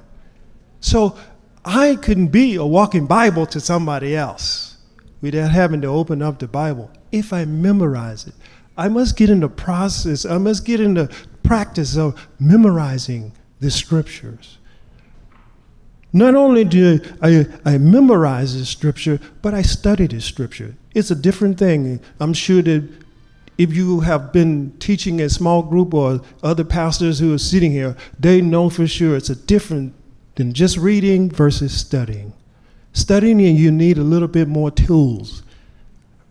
So 0.79 1.17
I 1.65 1.95
couldn't 1.95 2.27
be 2.27 2.55
a 2.55 2.65
walking 2.65 3.05
Bible 3.05 3.45
to 3.47 3.59
somebody 3.59 4.15
else 4.15 4.77
without 5.21 5.51
having 5.51 5.81
to 5.81 5.87
open 5.87 6.21
up 6.21 6.39
the 6.39 6.47
Bible 6.47 6.89
if 7.11 7.33
I 7.33 7.45
memorize 7.45 8.27
it. 8.27 8.33
I 8.77 8.87
must 8.87 9.17
get 9.17 9.29
in 9.29 9.41
the 9.41 9.49
process, 9.49 10.25
I 10.25 10.37
must 10.37 10.63
get 10.63 10.79
in 10.79 10.93
the 10.93 11.13
practice 11.43 11.97
of 11.97 12.27
memorizing 12.39 13.33
the 13.59 13.69
scriptures. 13.69 14.57
Not 16.13 16.33
only 16.33 16.63
do 16.63 16.99
I, 17.21 17.45
I 17.65 17.77
memorize 17.77 18.57
the 18.57 18.65
scripture, 18.65 19.19
but 19.41 19.53
I 19.53 19.61
study 19.61 20.07
the 20.07 20.21
scripture. 20.21 20.75
It's 20.95 21.11
a 21.11 21.15
different 21.15 21.59
thing. 21.59 21.99
I'm 22.19 22.33
sure 22.33 22.61
that 22.63 22.87
if 23.59 23.73
you 23.73 23.99
have 23.99 24.31
been 24.31 24.71
teaching 24.79 25.19
a 25.19 25.29
small 25.29 25.61
group 25.61 25.93
or 25.93 26.21
other 26.41 26.63
pastors 26.63 27.19
who 27.19 27.33
are 27.33 27.37
sitting 27.37 27.73
here, 27.73 27.97
they 28.17 28.39
know 28.39 28.69
for 28.69 28.87
sure 28.87 29.17
it's 29.17 29.29
a 29.29 29.35
different 29.35 29.93
than 30.35 30.53
just 30.53 30.77
reading 30.77 31.29
versus 31.29 31.77
studying. 31.77 32.31
Studying, 32.93 33.41
you 33.41 33.69
need 33.69 33.97
a 33.97 34.03
little 34.03 34.29
bit 34.29 34.47
more 34.47 34.71
tools. 34.71 35.43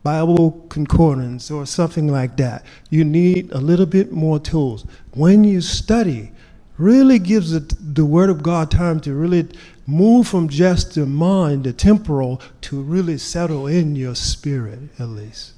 Bible 0.03 0.65
concordance 0.71 1.51
or 1.51 1.67
something 1.67 2.09
like 2.09 2.39
that. 2.39 2.65
You 2.89 3.05
need 3.05 3.53
a 3.53 3.59
little 3.59 3.85
bit 3.85 4.11
more 4.11 4.39
tools. 4.39 4.87
When 5.13 5.45
you 5.45 5.61
study, 5.61 6.33
really 6.79 7.19
gives 7.19 7.51
the, 7.51 7.61
the 7.79 8.07
Word 8.07 8.31
of 8.31 8.43
God 8.43 8.71
time 8.71 9.01
to 9.01 9.13
really 9.13 9.49
move 9.87 10.27
from 10.29 10.49
just 10.49 10.95
the 10.95 11.05
mind, 11.05 11.65
the 11.65 11.75
temporal, 11.75 12.41
to 12.63 12.81
really 12.81 13.19
settle 13.19 13.67
in 13.67 13.97
your 13.97 14.15
spirit, 14.15 14.79
at 14.99 15.09
least. 15.09 15.53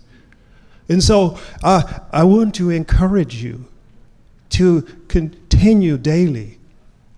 And 0.90 1.02
so 1.02 1.38
uh, 1.62 2.00
I 2.12 2.24
want 2.24 2.54
to 2.56 2.68
encourage 2.70 3.42
you 3.42 3.64
to 4.50 4.82
continue 5.06 5.96
daily 5.96 6.58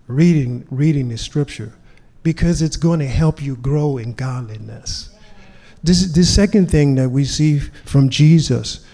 reading, 0.07 0.67
reading 0.69 1.09
the 1.09 1.17
scripture 1.17 1.73
because 2.21 2.61
it's 2.61 2.77
going 2.77 2.99
to 2.99 3.07
help 3.07 3.41
you 3.41 3.55
grow 3.55 3.97
in 3.97 4.13
godliness. 4.13 5.09
This 5.83 6.03
is 6.03 6.13
the 6.13 6.23
second 6.23 6.69
thing 6.69 6.95
that 6.95 7.09
we 7.09 7.25
see 7.25 7.59
from 7.59 8.09
Jesus 8.09 8.85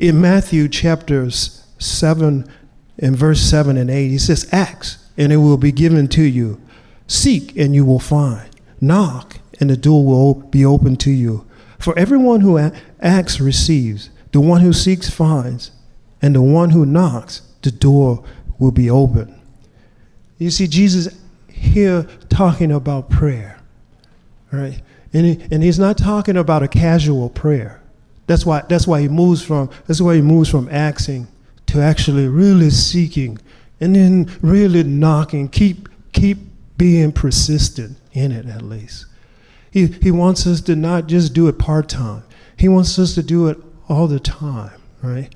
in 0.00 0.20
Matthew 0.20 0.68
chapters 0.68 1.64
7 1.78 2.44
and 2.98 3.16
verse 3.16 3.40
7 3.40 3.76
and 3.76 3.88
8. 3.88 4.08
He 4.08 4.18
says, 4.18 4.48
Ask 4.50 5.00
and 5.16 5.32
it 5.32 5.36
will 5.36 5.56
be 5.56 5.72
given 5.72 6.08
to 6.08 6.22
you. 6.22 6.60
Seek 7.06 7.56
and 7.56 7.72
you 7.72 7.84
will 7.84 8.00
find. 8.00 8.50
Knock 8.80 9.38
and 9.60 9.70
the 9.70 9.76
door 9.76 10.04
will 10.04 10.34
be 10.34 10.64
open 10.64 10.96
to 10.96 11.10
you. 11.12 11.47
For 11.78 11.98
everyone 11.98 12.40
who 12.40 12.58
acts 13.00 13.40
receives, 13.40 14.10
the 14.32 14.40
one 14.40 14.60
who 14.60 14.72
seeks 14.72 15.08
finds, 15.08 15.70
and 16.20 16.34
the 16.34 16.42
one 16.42 16.70
who 16.70 16.84
knocks, 16.84 17.42
the 17.62 17.70
door 17.70 18.24
will 18.58 18.72
be 18.72 18.90
open. 18.90 19.40
You 20.38 20.50
see, 20.50 20.66
Jesus 20.66 21.16
here 21.48 22.06
talking 22.28 22.72
about 22.72 23.10
prayer, 23.10 23.60
right? 24.52 24.80
And, 25.12 25.26
he, 25.26 25.48
and 25.50 25.62
he's 25.62 25.78
not 25.78 25.98
talking 25.98 26.36
about 26.36 26.62
a 26.62 26.68
casual 26.68 27.30
prayer. 27.30 27.80
That's 28.26 28.44
why, 28.44 28.62
that's 28.68 28.86
why 28.86 29.00
he 29.00 29.08
moves 29.08 29.42
from 29.42 29.70
that's 29.86 30.00
why 30.00 30.16
he 30.16 30.20
moves 30.20 30.50
from 30.50 30.68
asking 30.70 31.28
to 31.66 31.80
actually 31.80 32.28
really 32.28 32.68
seeking 32.68 33.38
and 33.80 33.96
then 33.96 34.30
really 34.42 34.82
knocking. 34.82 35.48
Keep 35.48 35.88
keep 36.12 36.38
being 36.76 37.10
persistent 37.10 37.96
in 38.12 38.30
it 38.30 38.46
at 38.46 38.62
least. 38.62 39.06
He, 39.78 39.86
he 39.86 40.10
wants 40.10 40.44
us 40.44 40.60
to 40.62 40.74
not 40.74 41.06
just 41.06 41.34
do 41.34 41.46
it 41.46 41.56
part 41.56 41.88
time. 41.88 42.24
He 42.56 42.68
wants 42.68 42.98
us 42.98 43.14
to 43.14 43.22
do 43.22 43.46
it 43.46 43.58
all 43.88 44.08
the 44.08 44.18
time, 44.18 44.72
right? 45.02 45.32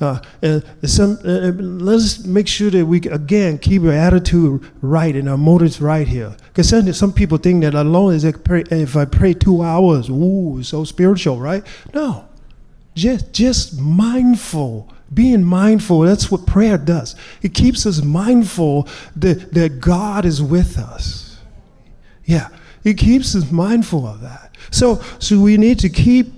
Uh, 0.00 0.20
and 0.42 0.64
some, 0.84 1.16
uh, 1.24 1.52
let's 1.52 2.24
make 2.24 2.48
sure 2.48 2.70
that 2.70 2.86
we 2.86 2.98
again 3.02 3.56
keep 3.58 3.82
our 3.82 3.92
attitude 3.92 4.68
right 4.82 5.14
and 5.14 5.28
our 5.28 5.36
motives 5.36 5.80
right 5.80 6.08
here. 6.08 6.36
Because 6.48 6.68
some, 6.68 6.92
some 6.92 7.12
people 7.12 7.38
think 7.38 7.62
that 7.62 7.74
alone 7.74 8.14
is 8.14 8.24
if 8.24 8.96
I 8.96 9.04
pray 9.04 9.34
two 9.34 9.62
hours, 9.62 10.08
ooh, 10.08 10.60
so 10.64 10.82
spiritual, 10.82 11.38
right? 11.38 11.64
No, 11.94 12.28
just 12.96 13.32
just 13.32 13.78
mindful, 13.78 14.92
being 15.14 15.44
mindful. 15.44 16.00
That's 16.00 16.32
what 16.32 16.46
prayer 16.46 16.78
does. 16.78 17.14
It 17.42 17.54
keeps 17.54 17.86
us 17.86 18.02
mindful 18.02 18.88
that 19.14 19.54
that 19.54 19.80
God 19.80 20.24
is 20.24 20.42
with 20.42 20.78
us. 20.78 21.38
Yeah, 22.24 22.48
it 22.84 22.94
keeps 22.94 23.34
us 23.34 23.50
mindful 23.50 24.06
of 24.06 24.20
that. 24.20 24.56
So 24.70 24.96
so 25.18 25.40
we 25.40 25.56
need 25.56 25.78
to 25.80 25.88
keep 25.88 26.32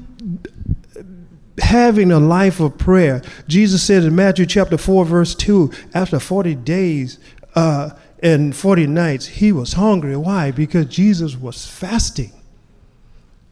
having 1.60 2.10
a 2.10 2.18
life 2.18 2.60
of 2.60 2.76
prayer. 2.78 3.22
Jesus 3.46 3.82
said 3.82 4.04
in 4.04 4.14
Matthew 4.14 4.46
chapter 4.46 4.76
4, 4.76 5.04
verse 5.04 5.34
2, 5.34 5.70
after 5.94 6.18
40 6.18 6.54
days 6.56 7.18
uh, 7.54 7.90
and 8.22 8.54
40 8.54 8.86
nights, 8.86 9.26
he 9.26 9.52
was 9.52 9.74
hungry. 9.74 10.16
Why? 10.16 10.50
Because 10.50 10.86
Jesus 10.86 11.36
was 11.36 11.66
fasting. 11.66 12.32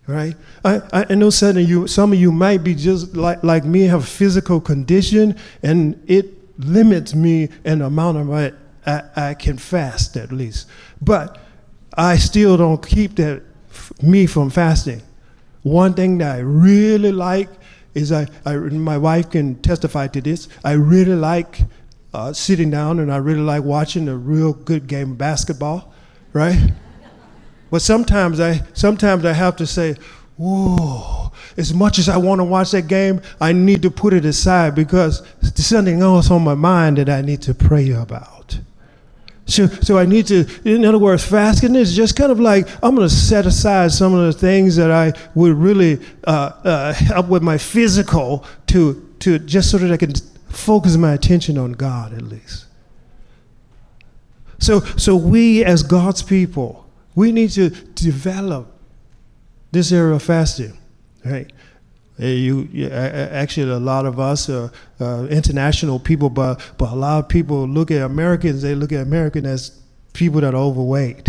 Right? 0.07 0.37
I, 0.65 1.05
I 1.11 1.15
know 1.15 1.29
some 1.29 1.59
of 1.59 1.69
you, 1.69 1.87
some 1.87 2.13
of 2.13 2.19
you 2.19 2.33
might 2.33 2.65
be 2.65 2.75
just 2.75 3.15
like, 3.15 3.43
like 3.43 3.65
me, 3.65 3.83
have 3.83 4.05
a 4.05 4.07
physical 4.07 4.59
condition, 4.59 5.37
and 5.63 6.03
it 6.07 6.59
limits 6.59 7.15
me 7.15 7.51
in 7.65 7.81
the 7.81 7.87
amount 7.87 8.17
of 8.17 8.31
I, 8.31 8.53
I, 8.87 9.03
I 9.17 9.35
can 9.35 9.59
fast 9.59 10.17
at 10.17 10.33
least. 10.33 10.67
But 11.03 11.39
I 11.99 12.17
still 12.17 12.57
don't 12.57 12.87
keep 12.87 13.17
that 13.17 13.43
me 14.01 14.27
from 14.27 14.51
fasting. 14.51 15.03
One 15.65 15.95
thing 15.95 16.19
that 16.19 16.37
I 16.37 16.39
really 16.39 17.11
like 17.11 17.51
is 17.93 18.13
I, 18.13 18.29
I 18.47 18.55
my 18.55 18.97
wife 18.97 19.31
can 19.31 19.57
testify 19.63 20.07
to 20.07 20.21
this. 20.21 20.49
I 20.65 20.73
really 20.73 21.17
like 21.17 21.63
uh, 22.15 22.33
sitting 22.33 22.71
down 22.71 23.01
and 23.01 23.13
I 23.13 23.17
really 23.17 23.41
like 23.41 23.65
watching 23.65 24.09
a 24.09 24.17
real 24.17 24.53
good 24.53 24.87
game 24.87 25.13
of 25.13 25.19
basketball, 25.19 25.93
right? 26.33 26.71
but 27.73 27.83
sometimes 27.83 28.39
I 28.39 28.63
sometimes 28.75 29.25
I 29.25 29.33
have 29.33 29.57
to 29.57 29.67
say, 29.67 29.97
whoa, 30.37 31.33
as 31.57 31.75
much 31.75 31.99
as 31.99 32.09
I 32.09 32.17
want 32.17 32.39
to 32.39 32.45
watch 32.45 32.71
that 32.71 32.87
game, 32.87 33.21
I 33.41 33.53
need 33.53 33.83
to 33.83 33.91
put 33.91 34.15
it 34.15 34.25
aside 34.25 34.77
because 34.77 35.23
there's 35.41 35.67
something 35.67 36.01
else 36.01 36.31
on 36.31 36.43
my 36.45 36.55
mind 36.55 36.99
that 36.99 37.09
I 37.09 37.23
need 37.23 37.43
to 37.43 37.55
pray 37.55 37.91
about. 37.91 38.38
So, 39.49 39.67
so 39.67 39.99
I 39.99 40.05
need 40.05 40.27
to, 40.27 40.47
in 40.65 40.85
other 40.85 40.99
words, 40.99 41.25
fasting 41.25 41.75
is 41.75 41.97
just 41.97 42.15
kind 42.15 42.31
of 42.31 42.39
like 42.39 42.69
I'm 42.83 42.95
going 42.95 43.09
to 43.09 43.15
set 43.15 43.47
aside 43.47 43.91
some 43.93 44.13
of 44.13 44.27
the 44.27 44.39
things 44.39 44.77
that 44.77 44.91
I 44.91 45.15
would 45.35 45.55
really 45.55 46.01
uh, 46.25 46.53
uh, 46.63 46.93
help 46.93 47.29
with 47.29 47.43
my 47.43 47.57
physical 47.57 48.45
to, 48.67 49.11
to 49.21 49.39
just 49.39 49.71
so 49.71 49.79
that 49.79 49.91
I 49.91 49.97
can 49.97 50.13
focus 50.51 50.99
my 50.99 51.15
attention 51.15 51.57
on 51.57 51.73
God 51.73 52.13
at 52.13 52.23
least. 52.23 52.67
So, 54.59 54.81
so 54.81 55.17
we 55.17 55.65
as 55.65 55.83
God's 55.83 56.23
people, 56.23 56.87
we 57.15 57.33
need 57.33 57.51
to 57.53 57.71
develop 57.71 58.71
this 59.71 59.93
area 59.93 60.15
of 60.15 60.23
fasting, 60.23 60.77
right? 61.25 61.51
You, 62.19 62.69
you, 62.73 62.89
actually, 62.89 63.71
a 63.71 63.79
lot 63.79 64.05
of 64.05 64.19
us 64.19 64.51
are 64.51 64.73
uh, 64.99 65.27
international 65.31 66.01
people, 66.01 66.29
but, 66.31 66.61
but 66.77 66.91
a 66.91 66.97
lot 66.97 67.21
of 67.21 67.29
people 67.29 67.69
look 67.69 67.93
at 67.93 68.03
Americans, 68.03 68.63
they 68.63 68.75
look 68.75 68.91
at 68.91 69.01
Americans 69.01 69.47
as 69.47 69.81
people 70.15 70.41
that 70.41 70.53
are 70.53 70.61
overweight. 70.61 71.29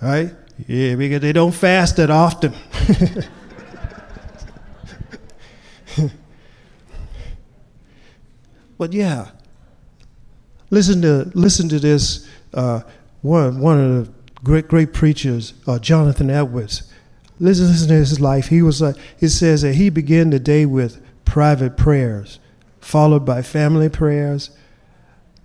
Right? 0.00 0.32
Yeah, 0.68 0.94
because 0.94 1.20
they 1.20 1.32
don't 1.32 1.50
fast 1.50 1.96
that 1.96 2.10
often. 2.10 2.54
but 8.78 8.92
yeah, 8.92 9.30
listen 10.70 11.02
to, 11.02 11.28
listen 11.34 11.68
to 11.70 11.80
this. 11.80 12.28
Uh, 12.52 12.82
one, 13.22 13.58
one 13.58 13.80
of 13.80 14.06
the 14.06 14.12
great, 14.44 14.68
great 14.68 14.92
preachers, 14.92 15.54
uh, 15.66 15.80
Jonathan 15.80 16.30
Edwards 16.30 16.88
Listen, 17.38 17.66
listen 17.66 17.88
to 17.88 17.94
his 17.94 18.20
life. 18.20 18.48
He 18.48 18.62
was 18.62 18.80
like, 18.80 18.96
it 19.20 19.30
says 19.30 19.62
that 19.62 19.74
he 19.74 19.90
began 19.90 20.30
the 20.30 20.38
day 20.38 20.66
with 20.66 21.00
private 21.24 21.76
prayers, 21.76 22.38
followed 22.80 23.24
by 23.24 23.42
family 23.42 23.88
prayers, 23.88 24.50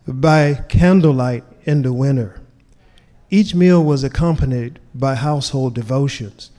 by 0.08 0.65
candlelight 0.69 1.43
in 1.63 1.82
the 1.82 1.93
winter. 1.93 2.41
Each 3.30 3.54
meal 3.54 3.84
was 3.84 4.04
accompanied 4.04 4.80
by 4.93 5.15
household 5.15 5.75
devotions, 5.75 6.52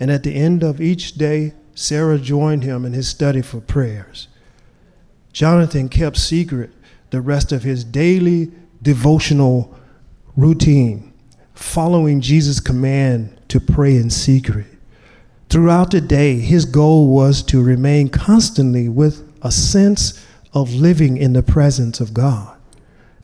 and 0.00 0.10
at 0.10 0.22
the 0.22 0.34
end 0.34 0.62
of 0.62 0.80
each 0.80 1.14
day, 1.14 1.52
Sarah 1.74 2.18
joined 2.18 2.62
him 2.62 2.84
in 2.84 2.94
his 2.94 3.08
study 3.08 3.42
for 3.42 3.60
prayers. 3.60 4.28
Jonathan 5.32 5.90
kept 5.90 6.16
secret 6.16 6.70
the 7.10 7.20
rest 7.20 7.52
of 7.52 7.62
his 7.62 7.84
daily 7.84 8.50
devotional 8.82 9.78
routine, 10.36 11.12
following 11.56 12.20
Jesus' 12.20 12.60
command 12.60 13.36
to 13.48 13.58
pray 13.58 13.96
in 13.96 14.10
secret. 14.10 14.66
Throughout 15.48 15.90
the 15.90 16.00
day, 16.00 16.38
his 16.38 16.64
goal 16.66 17.08
was 17.08 17.42
to 17.44 17.62
remain 17.62 18.08
constantly 18.08 18.88
with 18.88 19.26
a 19.42 19.50
sense 19.50 20.24
of 20.52 20.74
living 20.74 21.16
in 21.16 21.32
the 21.32 21.42
presence 21.42 21.98
of 22.00 22.12
God. 22.12 22.56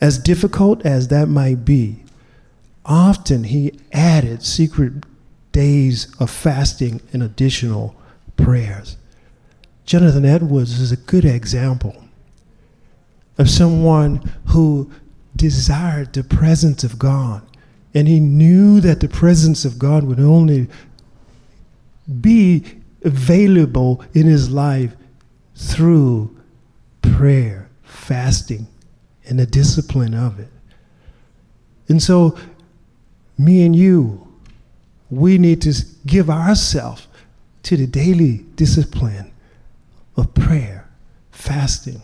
As 0.01 0.19
difficult 0.19 0.85
as 0.85 1.09
that 1.09 1.29
might 1.29 1.65
be, 1.65 2.05
often 2.85 3.45
he 3.45 3.79
added 3.93 4.43
secret 4.43 5.05
days 5.53 6.13
of 6.19 6.31
fasting 6.31 7.01
and 7.13 7.23
additional 7.23 7.95
prayers. 8.37 8.97
Jonathan 9.85 10.25
Edwards 10.25 10.81
is 10.81 10.91
a 10.91 10.97
good 10.97 11.25
example 11.25 12.05
of 13.37 13.51
someone 13.51 14.33
who 14.47 14.91
desired 15.37 16.13
the 16.13 16.25
presence 16.25 16.85
of 16.85 16.99
God 16.99 17.43
and 17.95 18.09
he 18.09 18.21
knew 18.21 18.81
that 18.81 19.01
the 19.01 19.09
presence 19.09 19.65
of 19.65 19.79
God 19.79 20.05
would 20.05 20.21
only 20.21 20.69
be 22.21 22.65
available 23.05 24.05
in 24.15 24.27
his 24.27 24.51
life 24.51 24.95
through 25.55 26.35
prayer, 27.03 27.69
fasting, 27.83 28.67
and 29.27 29.39
the 29.39 29.47
discipline 29.47 30.15
of 30.15 30.41
it. 30.41 30.49
And 31.89 32.03
so, 32.03 32.37
me 33.39 33.65
and 33.65 33.75
you, 33.77 34.27
we 35.11 35.37
need 35.37 35.61
to 35.63 35.75
give 36.07 36.31
ourselves 36.31 37.07
to 37.65 37.77
the 37.77 37.87
daily 37.87 38.39
discipline 38.57 39.33
of 40.17 40.33
prayer, 40.35 40.89
fasting. 41.31 42.03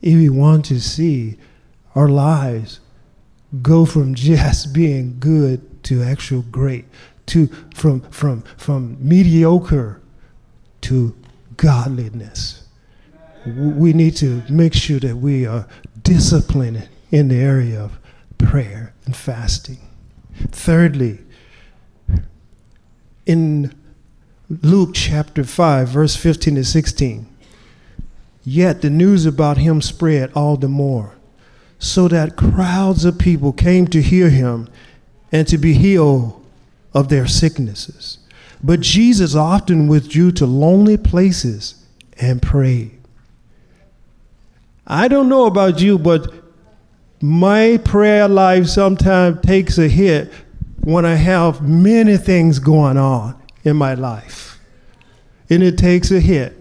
If 0.00 0.14
we 0.14 0.28
want 0.28 0.64
to 0.66 0.80
see 0.80 1.36
our 1.94 2.08
lives 2.08 2.80
go 3.60 3.84
from 3.84 4.14
just 4.14 4.72
being 4.72 5.18
good 5.18 5.82
to 5.84 6.02
actual 6.02 6.42
great, 6.42 6.86
to 7.26 7.48
from 7.74 8.00
from 8.10 8.42
from 8.56 8.96
mediocre 9.00 10.00
to 10.82 11.14
godliness. 11.56 12.66
We 13.44 13.92
need 13.92 14.16
to 14.16 14.42
make 14.48 14.72
sure 14.72 15.00
that 15.00 15.16
we 15.16 15.46
are 15.46 15.66
disciplined 16.02 16.88
in 17.10 17.28
the 17.28 17.36
area 17.36 17.80
of 17.80 17.98
prayer 18.38 18.94
and 19.04 19.16
fasting. 19.16 19.78
Thirdly, 20.50 21.18
in 23.26 23.74
Luke 24.48 24.90
chapter 24.94 25.44
5, 25.44 25.88
verse 25.88 26.14
15 26.16 26.54
to 26.56 26.64
16, 26.64 27.26
yet 28.44 28.80
the 28.80 28.90
news 28.90 29.26
about 29.26 29.58
him 29.58 29.82
spread 29.82 30.30
all 30.34 30.56
the 30.56 30.68
more 30.68 31.14
so 31.82 32.06
that 32.06 32.36
crowds 32.36 33.04
of 33.04 33.18
people 33.18 33.52
came 33.52 33.88
to 33.88 34.00
hear 34.00 34.30
him 34.30 34.68
and 35.32 35.48
to 35.48 35.58
be 35.58 35.74
healed 35.74 36.40
of 36.94 37.08
their 37.08 37.26
sicknesses. 37.26 38.18
But 38.62 38.78
Jesus 38.80 39.34
often 39.34 39.88
withdrew 39.88 40.30
to 40.32 40.46
lonely 40.46 40.96
places 40.96 41.84
and 42.20 42.40
prayed. 42.40 43.00
I 44.86 45.08
don't 45.08 45.28
know 45.28 45.46
about 45.46 45.80
you, 45.80 45.98
but 45.98 46.32
my 47.20 47.78
prayer 47.78 48.28
life 48.28 48.68
sometimes 48.68 49.40
takes 49.40 49.76
a 49.76 49.88
hit 49.88 50.32
when 50.82 51.04
I 51.04 51.16
have 51.16 51.66
many 51.68 52.16
things 52.16 52.60
going 52.60 52.96
on 52.96 53.42
in 53.64 53.74
my 53.74 53.94
life. 53.94 54.60
And 55.50 55.64
it 55.64 55.78
takes 55.78 56.12
a 56.12 56.20
hit. 56.20 56.56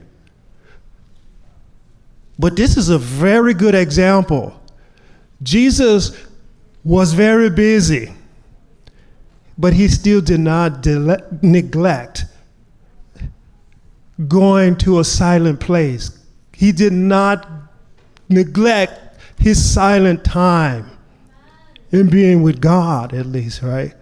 But 2.39 2.55
this 2.55 2.75
is 2.75 2.89
a 2.89 2.97
very 2.97 3.53
good 3.53 3.75
example 3.75 4.59
Jesus 5.43 6.17
was 6.83 7.13
very 7.13 7.49
busy, 7.49 8.13
but 9.57 9.73
he 9.73 9.87
still 9.87 10.21
did 10.21 10.39
not 10.39 10.81
de- 10.81 11.23
neglect 11.41 12.25
going 14.27 14.75
to 14.77 14.99
a 14.99 15.03
silent 15.03 15.59
place. 15.59 16.17
He 16.53 16.71
did 16.71 16.93
not 16.93 17.47
neglect 18.29 19.17
his 19.39 19.73
silent 19.73 20.23
time 20.23 20.89
in 21.91 22.09
being 22.09 22.43
with 22.43 22.61
God, 22.61 23.13
at 23.13 23.25
least, 23.25 23.61
right? 23.61 23.93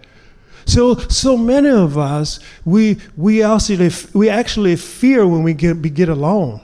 So, 0.66 0.94
so 0.94 1.36
many 1.36 1.70
of 1.70 1.98
us, 1.98 2.38
we, 2.64 2.98
we, 3.16 3.42
actually, 3.42 3.90
we 4.12 4.28
actually 4.28 4.76
fear 4.76 5.26
when 5.26 5.42
we 5.42 5.54
get, 5.54 5.76
we 5.78 5.90
get 5.90 6.08
alone. 6.08 6.60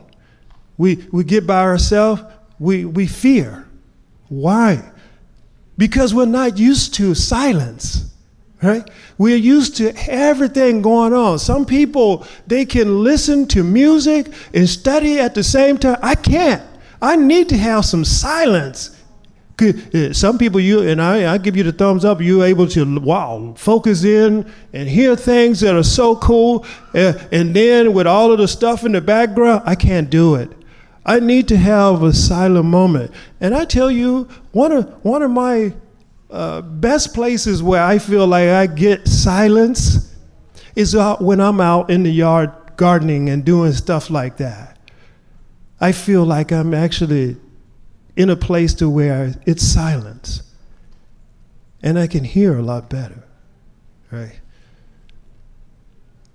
We, 0.79 1.07
we 1.11 1.25
get 1.25 1.47
by 1.47 1.62
ourselves, 1.62 2.23
we, 2.59 2.85
we 2.85 3.07
fear. 3.07 3.66
Why? 4.29 4.83
Because 5.79 6.15
we're 6.15 6.27
not 6.27 6.59
used 6.59 6.95
to 6.95 7.15
silence, 7.15 8.11
right? 8.62 8.89
We're 9.19 9.37
used 9.37 9.77
to 9.77 9.93
everything 10.09 10.83
going 10.83 11.12
on. 11.12 11.39
Some 11.39 11.67
people, 11.67 12.27
they 12.47 12.65
can 12.65 13.03
listen 13.03 13.47
to 13.49 13.62
music 13.62 14.29
and 14.55 14.69
study 14.69 15.19
at 15.19 15.35
the 15.35 15.43
same 15.43 15.79
time. 15.79 15.99
I 16.03 16.15
can't. 16.15 16.62
I 17.01 17.17
need 17.17 17.49
to 17.51 17.57
have 17.57 17.85
some 17.85 18.05
silence. 18.05 18.93
Uh, 19.59 20.12
some 20.12 20.37
people, 20.37 20.61
you 20.61 20.83
and 20.83 21.01
I, 21.01 21.33
I 21.33 21.39
give 21.39 21.57
you 21.57 21.62
the 21.62 21.73
thumbs 21.73 22.05
up. 22.05 22.21
You're 22.21 22.45
able 22.45 22.67
to 22.69 23.01
wow, 23.01 23.55
focus 23.57 24.05
in 24.05 24.51
and 24.73 24.89
hear 24.89 25.17
things 25.17 25.61
that 25.61 25.75
are 25.75 25.83
so 25.83 26.17
cool. 26.17 26.67
Uh, 26.95 27.15
and 27.33 27.55
then 27.55 27.95
with 27.95 28.07
all 28.07 28.33
of 28.33 28.39
the 28.39 28.49
stuff 28.49 28.85
in 28.85 28.93
the 28.93 29.01
background, 29.01 29.62
I 29.65 29.75
can't 29.75 30.11
do 30.11 30.35
it. 30.35 30.51
I 31.09 31.21
need 31.21 31.47
to 31.49 31.57
have 31.57 32.03
a 32.03 32.12
silent 32.12 32.66
moment. 32.66 33.12
And 33.40 33.55
I 33.55 33.64
tell 33.64 33.92
you, 33.92 34.29
one 34.51 34.73
of, 34.73 35.05
one 35.05 35.23
of 35.23 35.31
my 35.31 35.73
uh, 36.29 36.62
best 36.62 37.14
places 37.14 37.62
where 37.62 37.81
I 37.83 37.99
feel 37.99 38.27
like 38.27 38.49
I 38.49 38.66
get 38.66 39.07
silence 39.07 40.12
is 40.75 40.97
out 40.97 41.23
when 41.23 41.40
I'm 41.40 41.61
out 41.61 41.90
in 41.90 42.03
the 42.03 42.11
yard 42.11 42.51
gardening 42.77 43.31
and 43.31 43.45
doing 43.45 43.73
stuff 43.73 44.11
like 44.11 44.37
that. 44.38 44.77
I 45.81 45.92
feel 45.92 46.25
like 46.25 46.51
I'm 46.51 46.75
actually 46.75 47.37
in 48.16 48.29
a 48.29 48.37
place 48.37 48.75
to 48.75 48.90
where 48.90 49.33
it's 49.47 49.62
silence. 49.62 50.42
And 51.83 52.01
I 52.01 52.09
can 52.09 52.25
hear 52.25 52.59
a 52.59 52.62
lot 52.62 52.90
better, 52.90 53.23
right? 54.11 54.40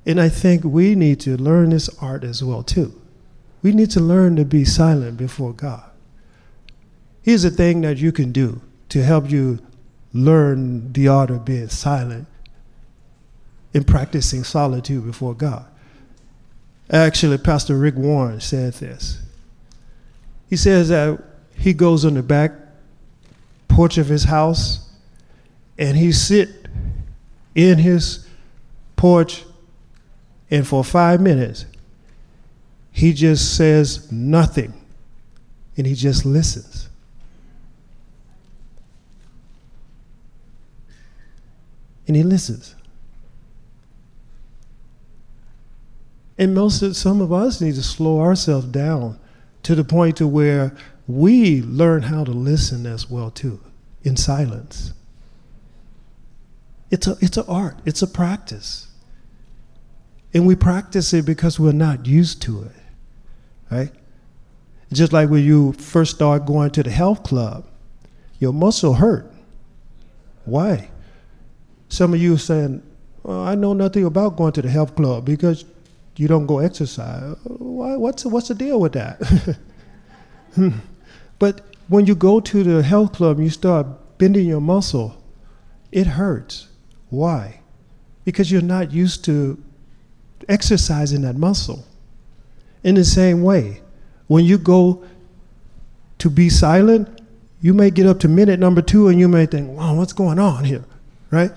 And 0.06 0.22
I 0.22 0.30
think 0.30 0.64
we 0.64 0.96
need 0.96 1.20
to 1.22 1.36
learn 1.36 1.72
this 1.72 1.90
art 2.00 2.24
as 2.24 2.42
well 2.42 2.64
too. 2.64 3.01
We 3.62 3.74
need 3.74 3.92
to 3.92 4.00
learn 4.00 4.36
to 4.38 4.46
be 4.46 4.66
silent 4.66 5.18
before 5.18 5.54
God. 5.54 5.84
Here's 7.22 7.44
a 7.44 7.52
thing 7.52 7.82
that 7.82 7.98
you 7.98 8.12
can 8.12 8.32
do 8.32 8.62
to 8.90 9.04
help 9.04 9.30
you 9.30 9.60
learn 10.14 10.92
the 10.94 11.08
art 11.08 11.30
of 11.30 11.46
being 11.46 11.70
silent 11.70 12.28
in 13.74 13.84
practicing 13.84 14.44
solitude 14.44 15.06
before 15.06 15.34
God. 15.34 15.66
Actually, 16.90 17.38
Pastor 17.38 17.78
Rick 17.78 17.96
Warren 17.96 18.42
said 18.42 18.74
this. 18.74 19.20
He 20.50 20.58
says 20.58 20.90
that 20.90 21.24
he 21.56 21.74
goes 21.74 22.04
on 22.04 22.16
the 22.16 22.24
back 22.24 22.52
porch 23.70 23.98
of 23.98 24.08
his 24.08 24.26
house 24.26 24.90
and 25.78 25.96
he 25.96 26.12
sit 26.12 26.50
in 27.56 27.78
his 27.78 28.28
porch 28.98 29.46
and 30.50 30.68
for 30.68 30.84
five 30.84 31.22
minutes 31.22 31.66
he 32.92 33.14
just 33.14 33.56
says 33.56 34.12
nothing 34.12 34.74
and 35.78 35.88
he 35.88 35.96
just 35.96 36.26
listens. 36.26 36.90
And 42.08 42.16
he 42.16 42.24
listens. 42.24 42.76
And 46.38 46.54
most 46.54 46.82
of 46.82 46.96
some 46.96 47.22
of 47.22 47.32
us 47.32 47.62
need 47.62 47.76
to 47.76 47.84
slow 47.84 48.20
ourselves 48.20 48.66
down 48.66 49.20
to 49.64 49.76
the 49.76 49.84
point 49.84 50.18
to 50.18 50.28
where 50.28 50.76
we 51.08 51.62
learn 51.62 52.04
how 52.04 52.24
to 52.24 52.32
listen 52.32 52.86
as 52.86 53.10
well 53.10 53.30
too, 53.30 53.60
in 54.04 54.18
silence. 54.18 54.94
It's 56.90 57.08
a 57.08 57.16
it's 57.22 57.38
an 57.38 57.46
art, 57.48 57.78
it's 57.86 58.02
a 58.02 58.08
practice. 58.08 58.88
And 60.34 60.48
we 60.48 60.56
practice 60.56 61.14
it 61.14 61.26
because 61.26 61.60
we're 61.60 61.74
not 61.74 62.06
used 62.06 62.42
to 62.44 62.64
it. 62.64 62.81
Right? 63.72 63.92
Just 64.92 65.14
like 65.14 65.30
when 65.30 65.44
you 65.44 65.72
first 65.74 66.16
start 66.16 66.46
going 66.46 66.72
to 66.72 66.84
the 66.84 66.92
health 66.92 67.24
club, 67.24 67.66
your 68.40 68.52
muscle 68.52 68.96
hurt. 68.96 69.32
Why? 70.46 70.90
Some 71.88 72.14
of 72.14 72.22
you 72.22 72.36
are 72.36 72.40
saying, 72.40 72.84
well, 73.24 73.42
I 73.42 73.56
know 73.56 73.74
nothing 73.74 74.04
about 74.04 74.36
going 74.36 74.52
to 74.54 74.62
the 74.62 74.70
health 74.70 74.96
club 74.96 75.26
because 75.26 75.64
you 76.18 76.28
don't 76.28 76.46
go 76.46 76.60
exercise. 76.60 77.36
Why, 77.44 77.96
what's, 77.96 78.26
what's 78.26 78.50
the 78.50 78.56
deal 78.56 78.80
with 78.80 78.94
that? 78.94 79.58
but 81.40 81.62
when 81.88 82.06
you 82.06 82.16
go 82.16 82.40
to 82.40 82.64
the 82.64 82.84
health 82.84 83.14
club 83.14 83.38
and 83.38 83.46
you 83.46 83.52
start 83.52 83.88
bending 84.18 84.48
your 84.48 84.62
muscle, 84.62 85.22
it 85.92 86.08
hurts. 86.08 86.68
Why? 87.10 87.62
Because 88.26 88.52
you're 88.52 88.62
not 88.62 88.92
used 88.92 89.24
to 89.26 89.62
exercising 90.50 91.22
that 91.22 91.36
muscle. 91.36 91.86
In 92.84 92.96
the 92.96 93.06
same 93.06 93.44
way, 93.44 93.82
when 94.28 94.46
you 94.46 94.58
go 94.58 95.04
to 96.20 96.30
be 96.30 96.50
silent, 96.50 97.22
you 97.62 97.74
may 97.74 97.92
get 97.92 98.08
up 98.08 98.20
to 98.22 98.28
minute 98.28 98.60
number 98.60 98.82
two 98.82 99.08
and 99.08 99.20
you 99.20 99.28
may 99.28 99.46
think, 99.46 99.78
wow, 99.78 99.94
what's 99.94 100.14
going 100.14 100.40
on 100.40 100.64
here? 100.64 100.84
Right? 101.30 101.52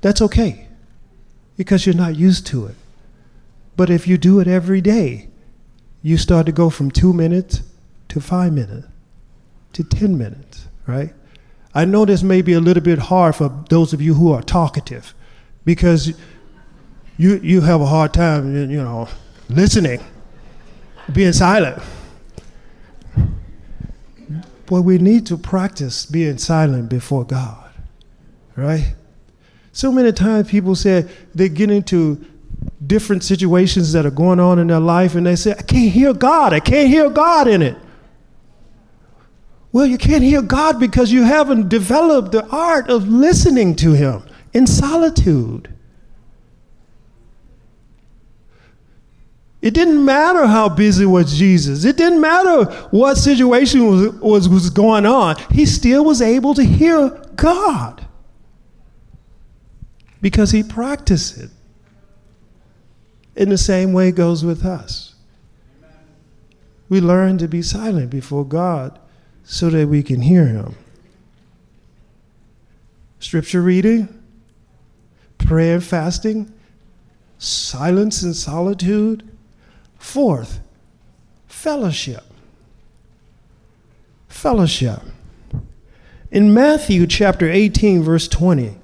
That's 0.00 0.22
okay 0.22 0.68
because 1.56 1.84
you're 1.84 1.94
not 1.94 2.16
used 2.16 2.46
to 2.46 2.66
it. 2.66 2.76
But 3.76 3.90
if 3.90 4.06
you 4.06 4.16
do 4.16 4.40
it 4.40 4.48
every 4.48 4.80
day, 4.80 5.28
you 6.02 6.16
start 6.16 6.46
to 6.46 6.52
go 6.52 6.70
from 6.70 6.90
two 6.90 7.12
minutes 7.12 7.62
to 8.08 8.20
five 8.20 8.52
minutes 8.52 8.86
to 9.72 9.84
10 9.84 10.16
minutes, 10.16 10.68
right? 10.86 11.12
I 11.74 11.84
know 11.84 12.04
this 12.04 12.22
may 12.22 12.42
be 12.42 12.54
a 12.54 12.60
little 12.60 12.82
bit 12.82 12.98
hard 12.98 13.36
for 13.36 13.64
those 13.68 13.92
of 13.92 14.00
you 14.00 14.14
who 14.14 14.32
are 14.32 14.42
talkative 14.42 15.14
because 15.64 16.14
you, 17.16 17.36
you 17.36 17.60
have 17.60 17.80
a 17.80 17.86
hard 17.86 18.14
time, 18.14 18.54
you 18.54 18.82
know, 18.82 19.08
listening, 19.48 20.00
being 21.12 21.32
silent. 21.32 21.82
But 24.66 24.82
we 24.82 24.98
need 24.98 25.26
to 25.26 25.38
practice 25.38 26.04
being 26.04 26.38
silent 26.38 26.90
before 26.90 27.24
God, 27.24 27.70
right? 28.54 28.94
So 29.72 29.90
many 29.90 30.12
times 30.12 30.50
people 30.50 30.74
say 30.74 31.06
they 31.34 31.48
get 31.48 31.70
into 31.70 32.24
different 32.86 33.24
situations 33.24 33.92
that 33.92 34.04
are 34.04 34.10
going 34.10 34.40
on 34.40 34.58
in 34.58 34.66
their 34.66 34.80
life 34.80 35.14
and 35.14 35.26
they 35.26 35.36
say, 35.36 35.52
I 35.52 35.62
can't 35.62 35.92
hear 35.92 36.12
God. 36.12 36.52
I 36.52 36.60
can't 36.60 36.88
hear 36.88 37.08
God 37.08 37.48
in 37.48 37.62
it. 37.62 37.76
Well, 39.72 39.86
you 39.86 39.98
can't 39.98 40.22
hear 40.22 40.42
God 40.42 40.80
because 40.80 41.12
you 41.12 41.24
haven't 41.24 41.68
developed 41.68 42.32
the 42.32 42.46
art 42.48 42.88
of 42.90 43.08
listening 43.08 43.76
to 43.76 43.92
Him 43.92 44.22
in 44.52 44.66
solitude. 44.66 45.72
It 49.60 49.74
didn't 49.74 50.04
matter 50.04 50.46
how 50.46 50.68
busy 50.68 51.04
was 51.04 51.36
Jesus. 51.36 51.84
It 51.84 51.96
didn't 51.96 52.20
matter 52.20 52.64
what 52.90 53.16
situation 53.16 53.86
was, 53.86 54.12
was, 54.20 54.48
was 54.48 54.70
going 54.70 55.04
on. 55.04 55.36
He 55.50 55.66
still 55.66 56.04
was 56.04 56.22
able 56.22 56.54
to 56.54 56.62
hear 56.62 57.08
God 57.34 58.06
because 60.20 60.52
he 60.52 60.62
practiced 60.62 61.38
it. 61.38 61.50
In 63.34 63.50
the 63.50 63.58
same 63.58 63.92
way 63.92 64.10
goes 64.10 64.44
with 64.44 64.64
us. 64.64 65.14
We 66.88 67.00
learn 67.00 67.38
to 67.38 67.48
be 67.48 67.62
silent 67.62 68.10
before 68.10 68.44
God 68.44 68.98
so 69.44 69.70
that 69.70 69.88
we 69.88 70.02
can 70.02 70.20
hear 70.20 70.46
Him. 70.46 70.74
Scripture 73.20 73.62
reading, 73.62 74.22
prayer 75.38 75.74
and 75.74 75.84
fasting, 75.84 76.52
silence 77.38 78.22
and 78.22 78.34
solitude. 78.34 79.28
Fourth, 79.98 80.60
fellowship. 81.46 82.24
Fellowship. 84.28 85.00
In 86.30 86.54
Matthew 86.54 87.06
chapter 87.06 87.50
18, 87.50 88.02
verse 88.02 88.28
20, 88.28 88.76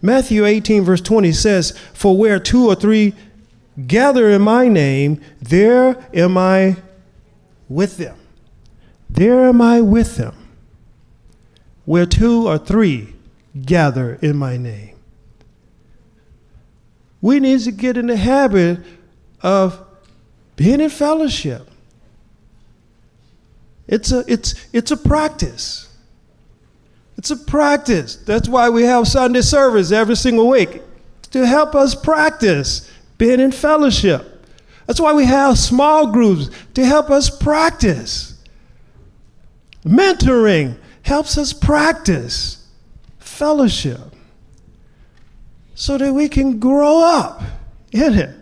Matthew 0.00 0.44
18, 0.44 0.82
verse 0.82 1.00
20 1.00 1.32
says, 1.32 1.78
For 1.92 2.16
where 2.16 2.40
two 2.40 2.66
or 2.66 2.74
three 2.74 3.14
gather 3.86 4.28
in 4.30 4.42
my 4.42 4.68
name, 4.68 5.20
there 5.40 6.08
am 6.12 6.36
I 6.36 6.76
with 7.68 7.96
them. 7.96 8.16
There 9.08 9.44
am 9.44 9.60
I 9.60 9.80
with 9.80 10.16
them. 10.16 10.34
Where 11.84 12.06
two 12.06 12.48
or 12.48 12.58
three 12.58 13.14
gather 13.60 14.14
in 14.22 14.36
my 14.36 14.56
name. 14.56 14.96
We 17.20 17.38
need 17.38 17.60
to 17.60 17.70
get 17.70 17.96
in 17.96 18.08
the 18.08 18.16
habit 18.16 18.80
of 19.42 19.84
being 20.62 20.80
in 20.80 20.90
fellowship. 20.90 21.68
It's 23.88 24.12
a, 24.12 24.22
it's, 24.28 24.54
it's 24.72 24.92
a 24.92 24.96
practice. 24.96 25.88
It's 27.18 27.32
a 27.32 27.36
practice. 27.36 28.14
That's 28.14 28.48
why 28.48 28.68
we 28.68 28.84
have 28.84 29.08
Sunday 29.08 29.40
service 29.40 29.90
every 29.90 30.14
single 30.14 30.48
week 30.48 30.80
to 31.32 31.44
help 31.44 31.74
us 31.74 31.96
practice 31.96 32.88
being 33.18 33.40
in 33.40 33.50
fellowship. 33.50 34.46
That's 34.86 35.00
why 35.00 35.12
we 35.12 35.24
have 35.24 35.58
small 35.58 36.12
groups 36.12 36.48
to 36.74 36.84
help 36.84 37.10
us 37.10 37.28
practice. 37.28 38.40
Mentoring 39.84 40.76
helps 41.02 41.36
us 41.38 41.52
practice 41.52 42.68
fellowship 43.18 43.98
so 45.74 45.98
that 45.98 46.12
we 46.12 46.28
can 46.28 46.60
grow 46.60 47.02
up 47.02 47.42
in 47.90 48.14
it. 48.14 48.41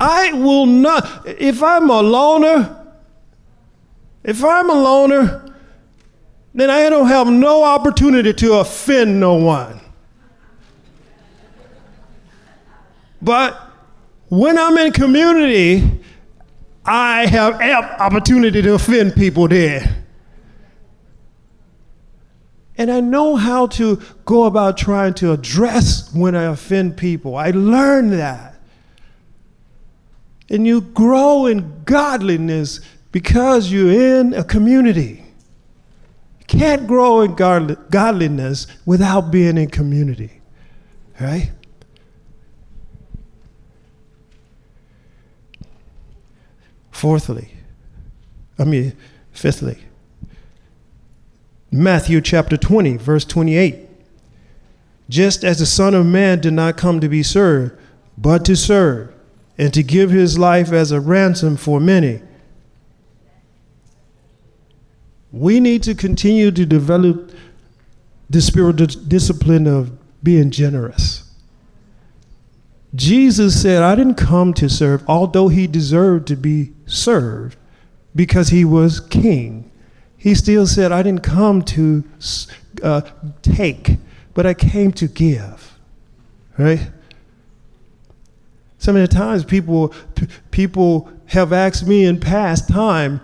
I 0.00 0.32
will 0.32 0.66
not, 0.66 1.26
if 1.26 1.62
I'm 1.62 1.90
a 1.90 2.00
loner, 2.00 2.86
if 4.22 4.44
I'm 4.44 4.70
a 4.70 4.74
loner, 4.74 5.54
then 6.54 6.70
I 6.70 6.88
don't 6.88 7.08
have 7.08 7.28
no 7.28 7.64
opportunity 7.64 8.32
to 8.32 8.54
offend 8.54 9.18
no 9.18 9.34
one. 9.34 9.80
But 13.20 13.60
when 14.28 14.58
I'm 14.58 14.76
in 14.78 14.92
community, 14.92 16.00
I 16.84 17.26
have 17.26 17.60
opportunity 18.00 18.62
to 18.62 18.74
offend 18.74 19.14
people 19.14 19.48
there. 19.48 20.04
And 22.76 22.92
I 22.92 23.00
know 23.00 23.34
how 23.34 23.66
to 23.66 24.00
go 24.24 24.44
about 24.44 24.78
trying 24.78 25.14
to 25.14 25.32
address 25.32 26.14
when 26.14 26.36
I 26.36 26.44
offend 26.44 26.96
people. 26.96 27.34
I 27.34 27.50
learned 27.50 28.12
that. 28.12 28.57
And 30.50 30.66
you 30.66 30.80
grow 30.80 31.46
in 31.46 31.82
godliness 31.84 32.80
because 33.12 33.70
you're 33.70 34.18
in 34.18 34.34
a 34.34 34.44
community. 34.44 35.24
You 36.40 36.46
can't 36.46 36.86
grow 36.86 37.20
in 37.20 37.34
godliness 37.34 38.66
without 38.86 39.30
being 39.30 39.58
in 39.58 39.68
community, 39.68 40.40
right? 41.20 41.52
Fourthly, 46.90 47.52
I 48.58 48.64
mean, 48.64 48.96
fifthly, 49.32 49.78
Matthew 51.70 52.20
chapter 52.20 52.56
20, 52.56 52.96
verse 52.96 53.24
28. 53.24 53.84
Just 55.08 55.44
as 55.44 55.58
the 55.58 55.66
Son 55.66 55.94
of 55.94 56.06
Man 56.06 56.40
did 56.40 56.52
not 56.54 56.76
come 56.76 57.00
to 57.00 57.08
be 57.08 57.22
served, 57.22 57.78
but 58.16 58.44
to 58.46 58.56
serve 58.56 59.12
and 59.58 59.74
to 59.74 59.82
give 59.82 60.10
his 60.10 60.38
life 60.38 60.72
as 60.72 60.92
a 60.92 61.00
ransom 61.00 61.56
for 61.56 61.80
many. 61.80 62.22
We 65.32 65.60
need 65.60 65.82
to 65.82 65.94
continue 65.94 66.50
to 66.52 66.64
develop 66.64 67.32
the 68.30 68.40
spiritual 68.40 68.86
discipline 68.86 69.66
of 69.66 69.90
being 70.22 70.50
generous. 70.50 71.24
Jesus 72.94 73.60
said, 73.60 73.82
I 73.82 73.94
didn't 73.94 74.14
come 74.14 74.54
to 74.54 74.68
serve, 74.68 75.02
although 75.06 75.48
he 75.48 75.66
deserved 75.66 76.26
to 76.28 76.36
be 76.36 76.72
served 76.86 77.56
because 78.14 78.48
he 78.48 78.64
was 78.64 79.00
king. 79.00 79.70
He 80.16 80.34
still 80.34 80.66
said, 80.66 80.90
I 80.90 81.02
didn't 81.02 81.22
come 81.22 81.62
to 81.62 82.04
uh, 82.82 83.02
take, 83.42 83.98
but 84.34 84.46
I 84.46 84.54
came 84.54 84.92
to 84.92 85.06
give. 85.06 85.78
Right? 86.56 86.90
So 88.78 88.92
many 88.92 89.06
times 89.08 89.44
people, 89.44 89.92
people 90.50 91.10
have 91.26 91.52
asked 91.52 91.86
me 91.86 92.06
in 92.06 92.18
past 92.20 92.68
time, 92.68 93.20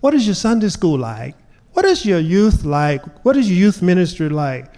what 0.00 0.14
is 0.14 0.26
your 0.26 0.34
Sunday 0.34 0.68
school 0.68 0.98
like? 0.98 1.36
What 1.72 1.84
is 1.84 2.04
your 2.04 2.20
youth 2.20 2.64
like? 2.64 3.02
What 3.24 3.36
is 3.36 3.48
your 3.50 3.58
youth 3.58 3.82
ministry 3.82 4.28
like? 4.28 4.72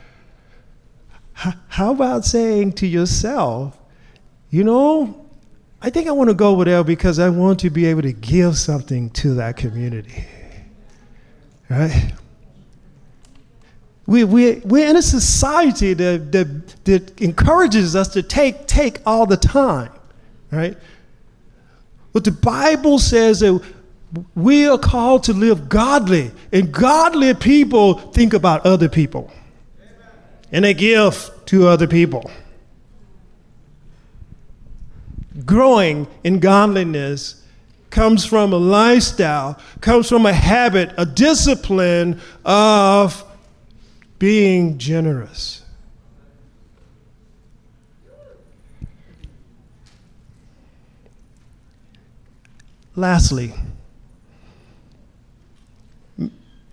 H- 1.45 1.55
how 1.69 1.93
about 1.93 2.25
saying 2.25 2.73
to 2.75 2.87
yourself, 2.87 3.79
you 4.51 4.65
know, 4.65 5.27
I 5.83 5.91
think 5.91 6.09
I 6.09 6.13
want 6.13 6.31
to 6.31 6.35
go 6.35 6.51
over 6.51 6.65
there 6.65 6.83
because 6.83 7.19
I 7.19 7.29
want 7.29 7.61
to 7.61 7.71
be 7.71 7.87
able 7.87 8.03
to 8.03 8.13
give 8.13 8.57
something 8.57 9.11
to 9.11 9.35
that 9.35 9.57
community. 9.57 10.25
Right? 11.69 12.13
We, 14.07 14.23
we, 14.23 14.61
we're 14.65 14.89
in 14.89 14.97
a 14.97 15.03
society 15.03 15.93
that, 15.95 16.31
that, 16.33 16.85
that 16.85 17.21
encourages 17.21 17.97
us 17.97 18.09
to 18.09 18.23
take, 18.23 18.67
take 18.67 19.01
all 19.05 19.27
the 19.27 19.37
time, 19.37 19.91
right? 20.53 20.77
But 22.13 22.25
the 22.25 22.31
Bible 22.31 22.99
says 22.99 23.41
that 23.41 23.61
we 24.35 24.69
are 24.69 24.79
called 24.79 25.25
to 25.25 25.33
live 25.33 25.69
godly, 25.69 26.31
and 26.53 26.73
godly 26.73 27.35
people 27.35 27.95
think 27.95 28.33
about 28.33 28.65
other 28.65 28.89
people, 28.89 29.31
and 30.53 30.65
they 30.65 30.73
give 30.73 31.31
to 31.47 31.67
other 31.67 31.89
people. 31.89 32.31
Growing 35.45 36.07
in 36.25 36.39
godliness 36.39 37.43
comes 37.91 38.25
from 38.25 38.53
a 38.53 38.57
lifestyle, 38.57 39.59
comes 39.81 40.09
from 40.09 40.27
a 40.27 40.33
habit, 40.33 40.93
a 40.97 41.05
discipline 41.05 42.21
of 42.45 43.26
being 44.19 44.79
generous. 44.79 45.63
Lastly, 52.95 53.53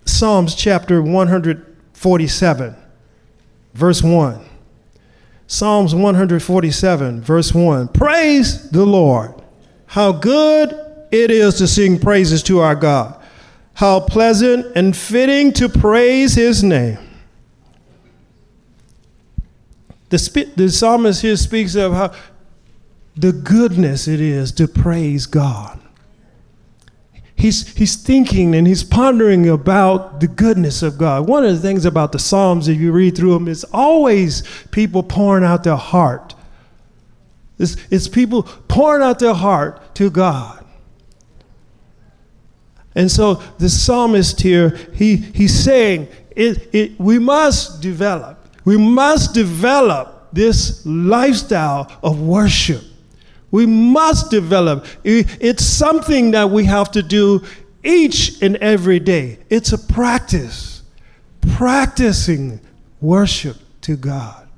Psalms 0.06 0.54
chapter 0.54 1.02
147, 1.02 2.76
verse 3.74 4.02
1. 4.02 4.40
Psalms 5.46 5.94
147, 5.94 7.20
verse 7.20 7.52
1. 7.52 7.88
Praise 7.88 8.70
the 8.70 8.86
Lord. 8.86 9.34
How 9.86 10.12
good 10.12 10.72
it 11.10 11.30
is 11.30 11.56
to 11.56 11.66
sing 11.66 11.98
praises 11.98 12.42
to 12.44 12.60
our 12.60 12.74
God. 12.74 13.22
How 13.74 14.00
pleasant 14.00 14.74
and 14.76 14.96
fitting 14.96 15.52
to 15.54 15.68
praise 15.68 16.34
his 16.34 16.64
name. 16.64 16.98
The, 20.14 20.52
the 20.54 20.70
psalmist 20.70 21.22
here 21.22 21.36
speaks 21.36 21.74
of 21.74 21.92
how 21.92 22.12
the 23.16 23.32
goodness 23.32 24.06
it 24.06 24.20
is 24.20 24.52
to 24.52 24.68
praise 24.68 25.26
God. 25.26 25.80
He's, 27.34 27.74
he's 27.74 27.96
thinking 27.96 28.54
and 28.54 28.64
he's 28.64 28.84
pondering 28.84 29.48
about 29.48 30.20
the 30.20 30.28
goodness 30.28 30.84
of 30.84 30.98
God. 30.98 31.26
One 31.28 31.44
of 31.44 31.52
the 31.52 31.58
things 31.58 31.84
about 31.84 32.12
the 32.12 32.20
Psalms, 32.20 32.68
if 32.68 32.78
you 32.78 32.92
read 32.92 33.16
through 33.16 33.34
them, 33.34 33.48
is 33.48 33.64
always 33.72 34.44
people 34.70 35.02
pouring 35.02 35.42
out 35.42 35.64
their 35.64 35.74
heart. 35.74 36.36
It's, 37.58 37.76
it's 37.90 38.06
people 38.06 38.44
pouring 38.44 39.02
out 39.02 39.18
their 39.18 39.34
heart 39.34 39.96
to 39.96 40.10
God. 40.10 40.64
And 42.94 43.10
so 43.10 43.42
the 43.58 43.68
psalmist 43.68 44.40
here, 44.40 44.68
he, 44.94 45.16
he's 45.16 45.58
saying, 45.58 46.06
it, 46.30 46.72
it, 46.72 47.00
we 47.00 47.18
must 47.18 47.82
develop 47.82 48.43
we 48.64 48.76
must 48.76 49.34
develop 49.34 50.28
this 50.32 50.84
lifestyle 50.84 51.90
of 52.02 52.20
worship. 52.20 52.82
We 53.50 53.66
must 53.66 54.30
develop. 54.30 54.86
It's 55.04 55.64
something 55.64 56.32
that 56.32 56.50
we 56.50 56.64
have 56.64 56.90
to 56.92 57.02
do 57.02 57.42
each 57.84 58.42
and 58.42 58.56
every 58.56 58.98
day. 58.98 59.38
It's 59.48 59.72
a 59.72 59.78
practice. 59.78 60.82
Practicing 61.56 62.60
worship 63.00 63.56
to 63.82 63.96
God 63.96 64.48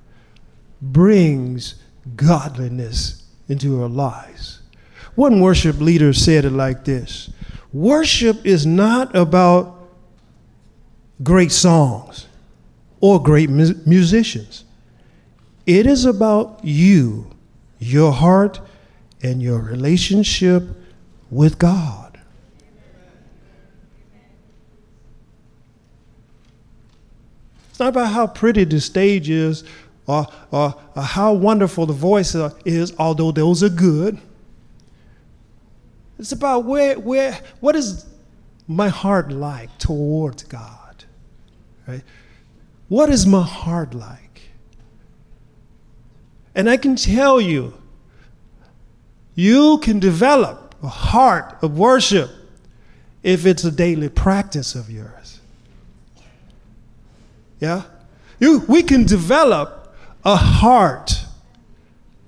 brings 0.81 1.75
godliness 2.15 3.25
into 3.49 3.83
our 3.83 3.89
lives. 3.89 4.63
One 5.15 5.41
worship 5.41 5.81
leader 5.81 6.13
said 6.13 6.45
it 6.45 6.51
like 6.51 6.85
this 6.85 7.31
Worship 7.73 8.47
is 8.47 8.65
not 8.65 9.15
about 9.17 9.91
great 11.23 11.53
songs 11.53 12.26
or 13.01 13.23
great 13.23 13.51
mu- 13.51 13.75
musicians. 13.85 14.65
It 15.67 15.87
is 15.87 16.05
about 16.05 16.61
you, 16.65 17.31
your 17.79 18.13
heart, 18.13 18.61
and 19.23 19.43
your 19.43 19.59
relationship 19.59 20.63
with 21.31 21.59
God. 21.59 22.19
It's 27.71 27.81
not 27.81 27.89
about 27.89 28.13
how 28.13 28.27
pretty 28.27 28.65
the 28.65 28.81
stage 28.81 29.29
is 29.29 29.63
or, 30.07 30.27
or, 30.51 30.75
or 30.95 31.03
how 31.03 31.35
wonderful 31.35 31.85
the 31.85 31.93
voice 31.93 32.35
is, 32.65 32.95
although 32.99 33.33
those 33.33 33.63
are 33.63 33.69
good. 33.69 34.19
It's 36.19 36.33
about 36.33 36.65
where, 36.65 36.99
where, 36.99 37.39
what 37.61 37.77
is 37.77 38.07
my 38.67 38.89
heart 38.89 39.31
like 39.31 39.77
towards 39.79 40.45
God, 40.45 41.05
right? 41.87 42.03
What 42.89 43.11
is 43.11 43.27
my 43.27 43.43
heart 43.43 43.95
like? 43.95 44.43
And 46.55 46.71
I 46.71 46.77
can 46.77 46.97
tell 46.97 47.41
you, 47.41 47.75
you 49.35 49.79
can 49.79 49.99
develop 49.99 50.75
a 50.83 50.89
heart 50.89 51.57
of 51.63 51.79
worship 51.79 52.31
if 53.23 53.45
it's 53.45 53.65
a 53.65 53.71
daily 53.71 54.09
practice 54.09 54.75
of 54.75 54.91
yours. 54.91 55.41
Yeah? 57.61 57.83
You, 58.39 58.61
we 58.69 58.83
can 58.83 59.05
develop 59.05 59.95
a 60.25 60.37
heart 60.37 61.25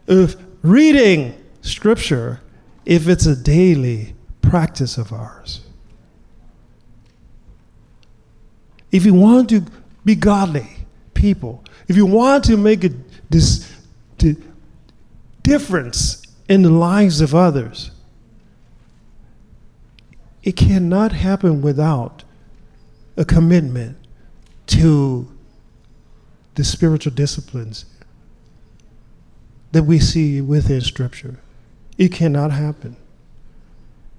of 0.06 0.36
reading 0.62 1.34
scripture 1.62 2.40
if 2.84 3.08
it's 3.08 3.26
a 3.26 3.36
daily 3.36 4.14
practice 4.42 4.98
of 4.98 5.12
ours. 5.12 5.60
If 8.90 9.04
you 9.04 9.14
want 9.14 9.50
to 9.50 9.64
be 10.08 10.14
godly 10.14 10.66
people. 11.12 11.62
If 11.86 11.94
you 11.94 12.06
want 12.06 12.42
to 12.44 12.56
make 12.56 12.82
a 12.82 12.88
this, 13.28 13.70
difference 15.42 16.22
in 16.48 16.62
the 16.62 16.70
lives 16.70 17.20
of 17.20 17.34
others, 17.34 17.90
it 20.42 20.56
cannot 20.56 21.12
happen 21.12 21.60
without 21.60 22.24
a 23.18 23.24
commitment 23.26 23.98
to 24.68 25.28
the 26.54 26.64
spiritual 26.64 27.12
disciplines 27.12 27.84
that 29.72 29.82
we 29.82 29.98
see 29.98 30.40
within 30.40 30.80
Scripture. 30.80 31.38
It 31.98 32.12
cannot 32.12 32.50
happen. 32.50 32.96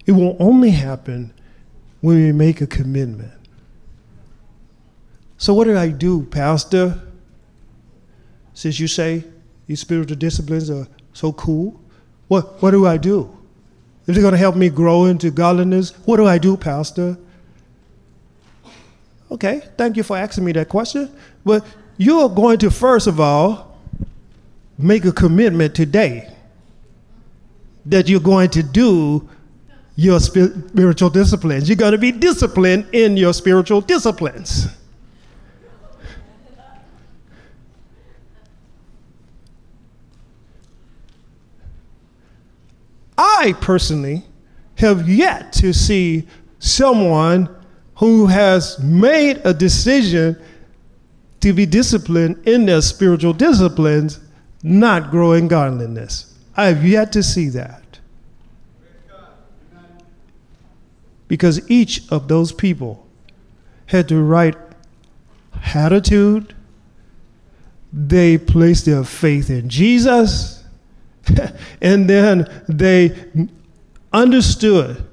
It 0.05 0.11
will 0.11 0.37
only 0.39 0.69
happen 0.69 1.33
when 2.01 2.17
we 2.17 2.31
make 2.31 2.61
a 2.61 2.67
commitment. 2.67 3.38
So, 5.39 5.53
what 5.53 5.63
do 5.63 5.77
I 5.77 5.87
do, 5.87 6.23
Pastor? 6.25 7.01
Since 8.53 8.77
you 8.77 8.87
say 8.87 9.23
these 9.67 9.79
spiritual 9.79 10.17
disciplines 10.17 10.69
are 10.69 10.85
so 11.13 11.31
cool, 11.31 11.79
what, 12.27 12.61
what 12.61 12.71
do 12.71 12.85
I 12.85 12.97
do? 12.97 13.35
If 14.05 14.15
they're 14.15 14.21
going 14.21 14.33
to 14.33 14.37
help 14.37 14.57
me 14.57 14.69
grow 14.69 15.05
into 15.05 15.31
godliness, 15.31 15.91
what 16.05 16.17
do 16.17 16.27
I 16.27 16.39
do, 16.39 16.57
Pastor? 16.57 17.17
Okay, 19.31 19.61
thank 19.77 19.95
you 19.95 20.03
for 20.03 20.17
asking 20.17 20.43
me 20.43 20.51
that 20.51 20.67
question. 20.67 21.09
But 21.45 21.65
you're 21.95 22.27
going 22.27 22.57
to, 22.59 22.69
first 22.69 23.07
of 23.07 23.21
all, 23.21 23.77
make 24.77 25.05
a 25.05 25.11
commitment 25.13 25.73
today 25.73 26.33
that 27.85 28.09
you're 28.09 28.19
going 28.19 28.49
to 28.49 28.61
do 28.63 29.29
your 29.95 30.19
spiritual 30.19 31.09
disciplines. 31.09 31.69
You're 31.69 31.77
going 31.77 31.93
to 31.93 31.97
be 31.97 32.11
disciplined 32.11 32.87
in 32.91 33.15
your 33.15 33.33
spiritual 33.33 33.79
disciplines. 33.79 34.67
I 43.22 43.53
personally 43.59 44.24
have 44.76 45.09
yet 45.09 45.51
to 45.53 45.74
see 45.74 46.26
someone 46.59 47.53
who 47.95 48.28
has 48.28 48.80
made 48.80 49.41
a 49.43 49.53
decision 49.53 50.41
to 51.41 51.51
be 51.51 51.65
disciplined 51.65 52.47
in 52.47 52.65
their 52.65 52.82
spiritual 52.82 53.34
disciplines, 53.34 54.22
not 54.63 55.11
grow 55.11 55.34
in 55.34 55.49
godliness. 55.49 56.34
I 56.55 56.67
have 56.67 56.86
yet 56.86 57.11
to 57.11 57.22
see 57.22 57.49
that. 57.49 57.99
Because 61.28 61.70
each 61.70 62.09
of 62.09 62.30
those 62.30 62.53
people 62.53 63.05
had 63.88 64.07
the 64.07 64.17
right 64.17 64.55
attitude, 65.76 66.55
they 67.91 68.38
placed 68.38 68.86
their 68.86 69.03
faith 69.03 69.49
in 69.49 69.67
Jesus, 69.67 70.59
and 71.82 72.09
then 72.09 72.49
they 72.67 73.15
understood 74.11 75.03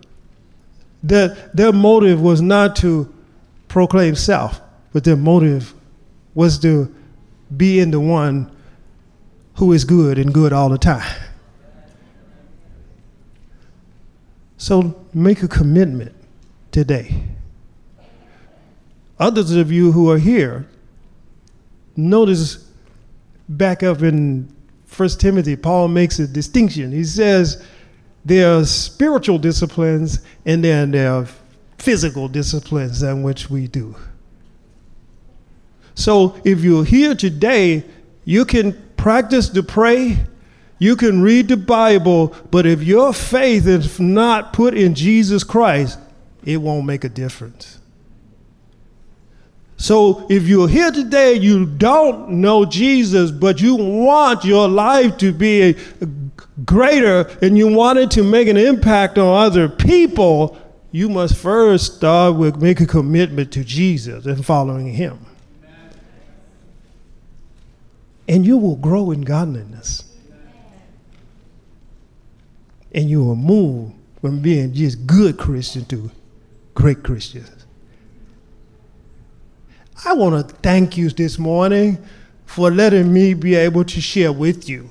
that 1.02 1.54
their 1.56 1.72
motive 1.72 2.20
was 2.20 2.40
not 2.40 2.76
to 2.76 3.12
proclaim 3.68 4.14
self, 4.14 4.60
but 4.92 5.04
their 5.04 5.16
motive 5.16 5.74
was 6.34 6.58
to 6.58 6.92
be 7.56 7.78
in 7.78 7.90
the 7.90 8.00
one 8.00 8.50
who 9.54 9.72
is 9.72 9.84
good 9.84 10.18
and 10.18 10.32
good 10.34 10.52
all 10.52 10.68
the 10.68 10.78
time. 10.78 11.20
So 14.56 15.06
make 15.12 15.42
a 15.42 15.48
commitment 15.48 16.14
today. 16.72 17.22
Others 19.18 19.52
of 19.52 19.70
you 19.70 19.92
who 19.92 20.10
are 20.10 20.18
here, 20.18 20.66
notice 21.94 22.68
back 23.48 23.82
up 23.82 24.02
in 24.02 24.52
1 24.96 25.08
Timothy, 25.10 25.56
Paul 25.56 25.88
makes 25.88 26.18
a 26.18 26.26
distinction. 26.26 26.90
He 26.90 27.04
says, 27.04 27.62
there 28.24 28.56
are 28.56 28.64
spiritual 28.64 29.38
disciplines 29.38 30.20
and 30.44 30.64
then 30.64 30.90
there 30.90 31.12
are 31.12 31.26
physical 31.78 32.28
disciplines 32.28 33.02
in 33.02 33.22
which 33.22 33.50
we 33.50 33.68
do. 33.68 33.94
So 35.94 36.40
if 36.44 36.64
you're 36.64 36.84
here 36.84 37.14
today, 37.14 37.84
you 38.24 38.44
can 38.44 38.72
practice 38.96 39.48
to 39.50 39.62
pray, 39.62 40.18
you 40.78 40.96
can 40.96 41.22
read 41.22 41.48
the 41.48 41.56
Bible, 41.56 42.34
but 42.50 42.66
if 42.66 42.82
your 42.82 43.12
faith 43.12 43.66
is 43.66 44.00
not 44.00 44.52
put 44.52 44.74
in 44.74 44.94
Jesus 44.94 45.44
Christ, 45.44 45.98
it 46.44 46.56
won't 46.56 46.86
make 46.86 47.04
a 47.04 47.08
difference. 47.08 47.75
So 49.76 50.26
if 50.30 50.44
you're 50.44 50.68
here 50.68 50.90
today, 50.90 51.34
you 51.34 51.66
don't 51.66 52.30
know 52.30 52.64
Jesus, 52.64 53.30
but 53.30 53.60
you 53.60 53.74
want 53.74 54.44
your 54.44 54.68
life 54.68 55.18
to 55.18 55.32
be 55.32 55.76
greater 56.64 57.30
and 57.42 57.58
you 57.58 57.68
wanted 57.68 58.10
to 58.12 58.22
make 58.22 58.48
an 58.48 58.56
impact 58.56 59.18
on 59.18 59.44
other 59.44 59.68
people, 59.68 60.56
you 60.92 61.10
must 61.10 61.36
first 61.36 61.96
start 61.96 62.36
with 62.36 62.56
make 62.56 62.80
a 62.80 62.86
commitment 62.86 63.52
to 63.52 63.64
Jesus 63.64 64.24
and 64.24 64.44
following 64.44 64.92
him. 64.92 65.18
And 68.28 68.46
you 68.46 68.56
will 68.56 68.76
grow 68.76 69.10
in 69.10 69.20
godliness. 69.20 70.04
And 72.92 73.10
you 73.10 73.22
will 73.22 73.36
move 73.36 73.92
from 74.22 74.40
being 74.40 74.72
just 74.72 75.06
good 75.06 75.36
Christian 75.36 75.84
to 75.86 76.10
great 76.74 77.02
Christians. 77.04 77.55
I 80.04 80.12
want 80.12 80.48
to 80.48 80.54
thank 80.56 80.96
you 80.96 81.08
this 81.08 81.38
morning 81.38 82.04
for 82.44 82.70
letting 82.70 83.12
me 83.12 83.34
be 83.34 83.54
able 83.54 83.84
to 83.84 84.00
share 84.00 84.32
with 84.32 84.68
you. 84.68 84.90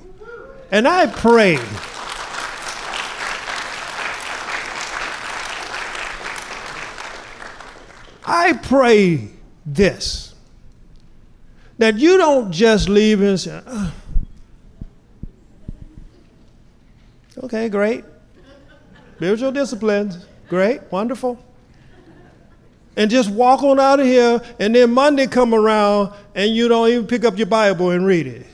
And 0.70 0.88
I 0.88 1.06
pray. 1.06 1.58
I 8.26 8.54
pray 8.54 9.28
this 9.64 10.34
that 11.78 11.98
you 11.98 12.16
don't 12.16 12.50
just 12.50 12.88
leave 12.88 13.20
and 13.20 13.38
say, 13.38 13.60
oh, 13.66 13.94
okay, 17.44 17.68
great. 17.68 18.04
Spiritual 19.16 19.52
disciplines, 19.52 20.26
great, 20.48 20.80
wonderful 20.90 21.45
and 22.96 23.10
just 23.10 23.30
walk 23.30 23.62
on 23.62 23.78
out 23.78 24.00
of 24.00 24.06
here, 24.06 24.40
and 24.58 24.74
then 24.74 24.92
Monday 24.92 25.26
come 25.26 25.54
around 25.54 26.12
and 26.34 26.54
you 26.54 26.68
don't 26.68 26.88
even 26.88 27.06
pick 27.06 27.24
up 27.24 27.36
your 27.36 27.46
Bible 27.46 27.90
and 27.90 28.06
read 28.06 28.26
it. 28.26 28.46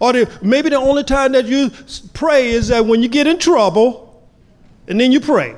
Or 0.00 0.12
the, 0.12 0.38
maybe 0.42 0.70
the 0.70 0.76
only 0.76 1.04
time 1.04 1.32
that 1.32 1.46
you 1.46 1.70
pray 2.14 2.48
is 2.50 2.68
that 2.68 2.86
when 2.86 3.02
you 3.02 3.08
get 3.08 3.26
in 3.26 3.38
trouble, 3.38 4.04
and 4.86 4.98
then 4.98 5.12
you 5.12 5.20
pray. 5.20 5.56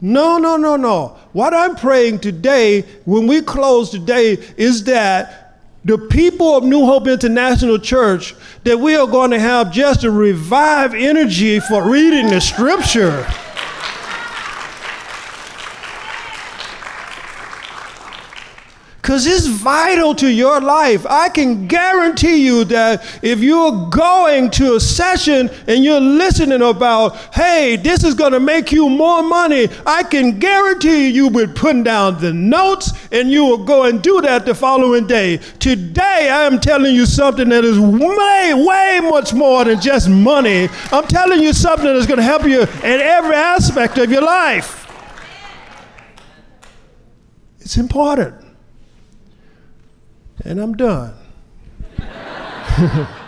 No, 0.00 0.38
no, 0.38 0.56
no, 0.56 0.76
no. 0.76 1.16
What 1.32 1.54
I'm 1.54 1.76
praying 1.76 2.20
today, 2.20 2.82
when 3.04 3.26
we 3.26 3.42
close 3.42 3.90
today, 3.90 4.32
is 4.56 4.84
that 4.84 5.39
the 5.84 5.98
people 5.98 6.56
of 6.56 6.64
New 6.64 6.84
Hope 6.84 7.06
International 7.06 7.78
Church 7.78 8.34
that 8.64 8.78
we 8.78 8.96
are 8.96 9.06
going 9.06 9.30
to 9.30 9.38
have 9.38 9.72
just 9.72 10.04
a 10.04 10.10
revived 10.10 10.94
energy 10.94 11.58
for 11.60 11.88
reading 11.88 12.28
the 12.28 12.40
scripture. 12.40 13.26
Because 19.10 19.26
it's 19.26 19.48
vital 19.48 20.14
to 20.14 20.30
your 20.30 20.60
life. 20.60 21.04
I 21.04 21.30
can 21.30 21.66
guarantee 21.66 22.46
you 22.46 22.62
that 22.66 23.02
if 23.24 23.40
you're 23.40 23.88
going 23.88 24.50
to 24.52 24.76
a 24.76 24.80
session 24.80 25.50
and 25.66 25.82
you're 25.82 26.00
listening 26.00 26.62
about, 26.62 27.16
hey, 27.34 27.74
this 27.74 28.04
is 28.04 28.14
going 28.14 28.30
to 28.30 28.38
make 28.38 28.70
you 28.70 28.88
more 28.88 29.24
money, 29.24 29.66
I 29.84 30.04
can 30.04 30.38
guarantee 30.38 31.08
you 31.08 31.26
will 31.26 31.48
be 31.48 31.52
putting 31.52 31.82
down 31.82 32.20
the 32.20 32.32
notes 32.32 32.92
and 33.10 33.28
you 33.32 33.44
will 33.44 33.64
go 33.64 33.82
and 33.82 34.00
do 34.00 34.20
that 34.20 34.46
the 34.46 34.54
following 34.54 35.08
day. 35.08 35.38
Today, 35.58 36.30
I 36.30 36.44
am 36.44 36.60
telling 36.60 36.94
you 36.94 37.04
something 37.04 37.48
that 37.48 37.64
is 37.64 37.80
way, 37.80 38.52
way 38.54 39.00
much 39.10 39.34
more 39.34 39.64
than 39.64 39.80
just 39.80 40.08
money. 40.08 40.68
I'm 40.92 41.08
telling 41.08 41.42
you 41.42 41.52
something 41.52 41.84
that's 41.84 42.06
going 42.06 42.18
to 42.18 42.22
help 42.22 42.44
you 42.44 42.60
in 42.60 43.00
every 43.00 43.34
aspect 43.34 43.98
of 43.98 44.08
your 44.08 44.22
life. 44.22 44.86
It's 47.58 47.76
important 47.76 48.39
and 50.44 50.60
I'm 50.60 50.76
done. 50.76 51.14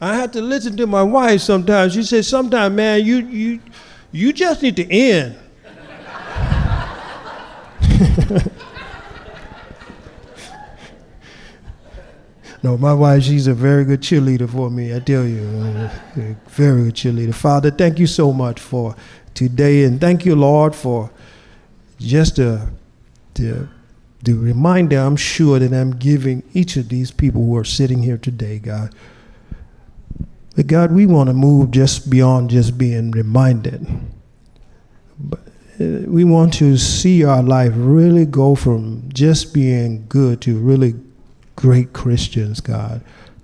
I 0.00 0.16
have 0.16 0.32
to 0.32 0.42
listen 0.42 0.76
to 0.78 0.86
my 0.86 1.02
wife 1.02 1.40
sometimes. 1.40 1.94
She 1.94 2.02
says, 2.02 2.26
"Sometimes, 2.26 2.74
man, 2.74 3.04
you 3.04 3.18
you 3.18 3.60
you 4.10 4.32
just 4.32 4.60
need 4.62 4.76
to 4.76 4.90
end." 4.90 5.36
No, 12.62 12.78
my 12.78 12.94
wife, 12.94 13.24
she's 13.24 13.48
a 13.48 13.54
very 13.54 13.84
good 13.84 14.02
cheerleader 14.02 14.48
for 14.48 14.70
me, 14.70 14.94
I 14.94 15.00
tell 15.00 15.26
you. 15.26 15.42
Uh, 15.42 15.90
very 16.46 16.84
good 16.84 16.94
cheerleader. 16.94 17.34
Father, 17.34 17.72
thank 17.72 17.98
you 17.98 18.06
so 18.06 18.32
much 18.32 18.60
for 18.60 18.94
today, 19.34 19.82
and 19.82 20.00
thank 20.00 20.24
you, 20.24 20.36
Lord, 20.36 20.72
for 20.72 21.10
just 21.98 22.36
the, 22.36 22.70
the, 23.34 23.68
the 24.22 24.34
reminder 24.34 25.00
I'm 25.00 25.16
sure 25.16 25.58
that 25.58 25.72
I'm 25.72 25.96
giving 25.96 26.44
each 26.54 26.76
of 26.76 26.88
these 26.88 27.10
people 27.10 27.44
who 27.44 27.56
are 27.56 27.64
sitting 27.64 28.04
here 28.04 28.18
today, 28.18 28.60
God. 28.60 28.94
But 30.54 30.68
God, 30.68 30.92
we 30.92 31.04
want 31.06 31.30
to 31.30 31.34
move 31.34 31.72
just 31.72 32.10
beyond 32.10 32.50
just 32.50 32.78
being 32.78 33.10
reminded. 33.10 33.84
But 35.18 35.40
uh, 35.80 36.06
we 36.06 36.22
want 36.22 36.54
to 36.54 36.76
see 36.76 37.24
our 37.24 37.42
life 37.42 37.72
really 37.74 38.26
go 38.26 38.54
from 38.54 39.08
just 39.12 39.52
being 39.52 40.06
good 40.08 40.40
to 40.42 40.58
really 40.58 40.94
great 41.56 41.92
Christians, 41.92 42.60
God, 42.60 43.02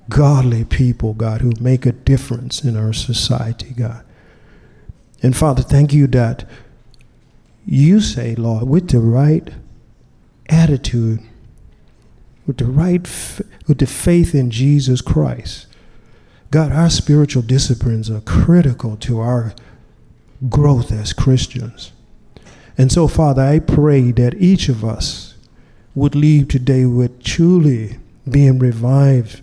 godly 0.09 0.65
people, 0.65 1.15
God, 1.15 1.41
who 1.41 1.53
make 1.61 1.87
a 1.87 1.93
difference 1.93 2.65
in 2.65 2.77
our 2.77 2.93
society, 2.93 3.75
God. 3.77 4.05
And 5.23 5.37
Father, 5.37 5.63
thank 5.63 5.93
you 5.93 6.07
that 6.09 6.49
you 7.67 8.01
say, 8.01 8.35
Lord, 8.35 8.69
with 8.69 8.89
the 8.89 9.01
right 9.01 9.51
attitude, 10.49 11.21
with 12.47 12.59
the 12.59 12.67
right, 12.67 13.03
with 13.67 13.79
the 13.79 13.87
faith 13.87 14.35
in 14.35 14.51
Jesus 14.51 15.01
Christ, 15.01 15.67
God, 16.51 16.73
our 16.73 16.89
spiritual 16.89 17.43
disciplines 17.43 18.11
are 18.11 18.23
critical 18.23 18.97
to 18.99 19.21
our 19.21 19.55
growth 20.49 20.91
as 20.93 21.13
Christians. 21.13 21.93
And 22.79 22.91
so, 22.91 23.09
Father, 23.09 23.43
I 23.43 23.59
pray 23.59 24.13
that 24.13 24.41
each 24.41 24.69
of 24.69 24.85
us 24.85 25.28
would 25.99 26.15
leave 26.15 26.47
today 26.47 26.87
with 26.87 27.23
truly 27.25 27.99
being 28.31 28.59
revived 28.59 29.41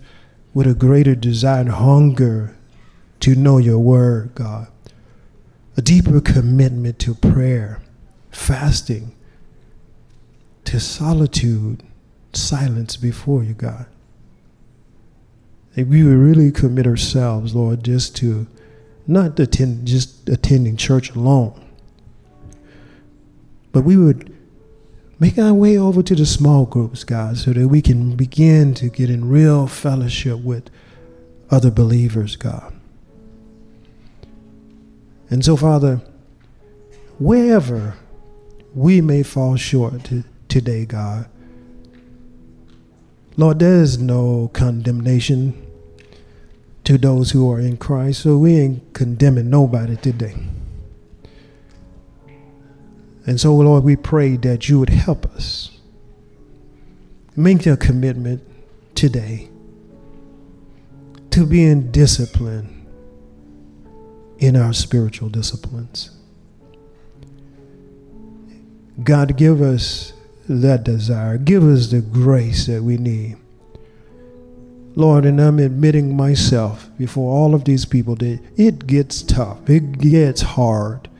with 0.54 0.66
a 0.66 0.74
greater 0.74 1.14
desire 1.14 1.60
and 1.60 1.68
hunger 1.68 2.56
to 3.20 3.34
know 3.34 3.58
your 3.58 3.78
word, 3.78 4.34
God. 4.34 4.68
a 5.76 5.82
deeper 5.82 6.18
commitment 6.22 6.98
to 6.98 7.14
prayer, 7.14 7.82
fasting, 8.30 9.14
to 10.64 10.80
solitude, 10.80 11.82
silence 12.32 12.96
before 12.96 13.44
you, 13.44 13.52
God. 13.52 13.84
If 15.74 15.86
we 15.88 16.02
would 16.02 16.16
really 16.16 16.50
commit 16.50 16.86
ourselves, 16.86 17.54
Lord, 17.54 17.84
just 17.84 18.16
to 18.16 18.46
not 19.06 19.38
attend, 19.38 19.86
just 19.86 20.26
attending 20.30 20.78
church 20.78 21.10
alone, 21.10 21.62
but 23.72 23.82
we 23.82 23.98
would 23.98 24.35
make 25.18 25.38
our 25.38 25.54
way 25.54 25.78
over 25.78 26.02
to 26.02 26.14
the 26.14 26.26
small 26.26 26.66
groups, 26.66 27.04
God, 27.04 27.38
so 27.38 27.52
that 27.52 27.68
we 27.68 27.80
can 27.80 28.16
begin 28.16 28.74
to 28.74 28.88
get 28.88 29.10
in 29.10 29.28
real 29.28 29.66
fellowship 29.66 30.40
with 30.40 30.70
other 31.50 31.70
believers, 31.70 32.36
God. 32.36 32.74
And 35.30 35.44
so, 35.44 35.56
Father, 35.56 36.02
wherever 37.18 37.94
we 38.74 39.00
may 39.00 39.22
fall 39.22 39.56
short 39.56 40.04
to, 40.04 40.24
today, 40.48 40.84
God, 40.84 41.28
Lord, 43.38 43.58
there 43.58 43.82
is 43.82 43.98
no 43.98 44.50
condemnation 44.52 45.62
to 46.84 46.96
those 46.96 47.32
who 47.32 47.50
are 47.50 47.60
in 47.60 47.76
Christ, 47.76 48.22
so 48.22 48.38
we 48.38 48.56
ain't 48.58 48.94
condemning 48.94 49.50
nobody 49.50 49.96
today. 49.96 50.36
And 53.26 53.40
so, 53.40 53.54
Lord, 53.56 53.82
we 53.82 53.96
pray 53.96 54.36
that 54.36 54.68
you 54.68 54.78
would 54.78 54.90
help 54.90 55.26
us 55.34 55.80
make 57.34 57.66
a 57.66 57.76
commitment 57.76 58.42
today 58.94 59.50
to 61.30 61.44
be 61.44 61.64
in 61.64 61.90
discipline 61.90 62.86
in 64.38 64.56
our 64.56 64.72
spiritual 64.72 65.28
disciplines. 65.28 66.10
God, 69.02 69.36
give 69.36 69.60
us 69.60 70.12
that 70.48 70.84
desire. 70.84 71.36
Give 71.36 71.64
us 71.64 71.90
the 71.90 72.00
grace 72.00 72.66
that 72.66 72.82
we 72.82 72.96
need. 72.96 73.36
Lord, 74.94 75.26
and 75.26 75.40
I'm 75.40 75.58
admitting 75.58 76.16
myself 76.16 76.88
before 76.96 77.36
all 77.36 77.54
of 77.54 77.64
these 77.64 77.84
people 77.84 78.14
that 78.16 78.40
it 78.56 78.86
gets 78.86 79.22
tough. 79.22 79.68
It 79.68 79.98
gets 79.98 80.40
hard 80.40 81.10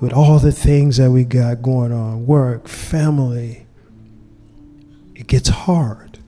with 0.00 0.12
all 0.12 0.38
the 0.38 0.52
things 0.52 0.96
that 0.96 1.10
we 1.10 1.24
got 1.24 1.62
going 1.62 1.92
on 1.92 2.26
work, 2.26 2.68
family. 2.68 3.66
It 5.14 5.26
gets 5.26 5.48
hard. 5.48 6.18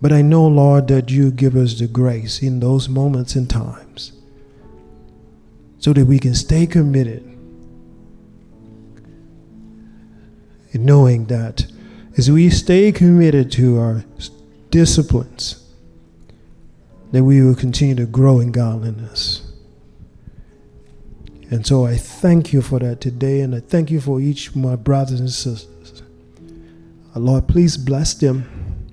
But 0.00 0.12
I 0.12 0.22
know, 0.22 0.46
Lord, 0.46 0.88
that 0.88 1.10
you 1.10 1.30
give 1.30 1.54
us 1.54 1.78
the 1.78 1.86
grace 1.86 2.42
in 2.42 2.60
those 2.60 2.88
moments 2.88 3.36
and 3.36 3.48
times 3.48 4.12
so 5.78 5.92
that 5.92 6.06
we 6.06 6.18
can 6.18 6.34
stay 6.34 6.66
committed 6.66 7.22
in 10.72 10.84
knowing 10.84 11.26
that 11.26 11.66
as 12.16 12.30
we 12.30 12.50
stay 12.50 12.92
committed 12.92 13.52
to 13.52 13.78
our 13.78 14.04
disciplines, 14.70 15.64
that 17.12 17.22
we 17.22 17.42
will 17.42 17.54
continue 17.54 17.94
to 17.94 18.06
grow 18.06 18.40
in 18.40 18.52
godliness. 18.52 19.51
And 21.52 21.66
so 21.66 21.84
I 21.84 21.96
thank 21.96 22.54
you 22.54 22.62
for 22.62 22.78
that 22.78 23.02
today, 23.02 23.42
and 23.42 23.54
I 23.54 23.60
thank 23.60 23.90
you 23.90 24.00
for 24.00 24.22
each 24.22 24.48
of 24.48 24.56
my 24.56 24.74
brothers 24.74 25.20
and 25.20 25.30
sisters. 25.30 26.02
Uh, 27.14 27.20
Lord, 27.20 27.46
please 27.46 27.76
bless 27.76 28.14
them. 28.14 28.88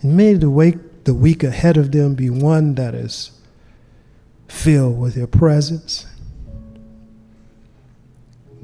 And 0.00 0.16
may 0.16 0.32
the 0.32 0.48
week, 0.48 1.04
the 1.04 1.12
week 1.12 1.44
ahead 1.44 1.76
of 1.76 1.92
them 1.92 2.14
be 2.14 2.30
one 2.30 2.76
that 2.76 2.94
is 2.94 3.32
filled 4.48 4.98
with 4.98 5.18
your 5.18 5.26
presence 5.26 6.06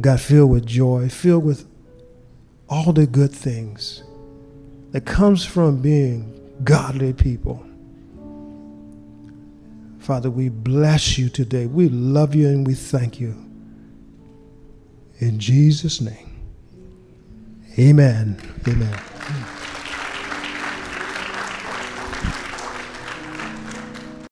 God, 0.01 0.20
filled 0.20 0.51
with 0.51 0.64
joy, 0.64 1.11
filled 1.11 1.45
with 1.45 1.66
all 2.66 2.95
the 2.95 3.07
good 3.07 3.33
things 3.33 4.05
that 4.93 5.05
comes 5.05 5.45
from 5.45 5.83
being 5.83 6.33
godly 6.64 7.12
people. 7.12 7.67
Father, 10.09 10.30
we 10.30 10.48
bless 10.48 11.18
you 11.18 11.28
today. 11.28 11.66
We 11.66 11.90
love 11.90 12.34
you 12.34 12.48
and 12.48 12.66
we 12.66 12.72
thank 12.72 13.20
you. 13.20 13.34
In 15.18 15.38
Jesus' 15.38 16.00
name. 16.00 16.48
Amen. 17.78 18.40
Amen. 18.66 18.98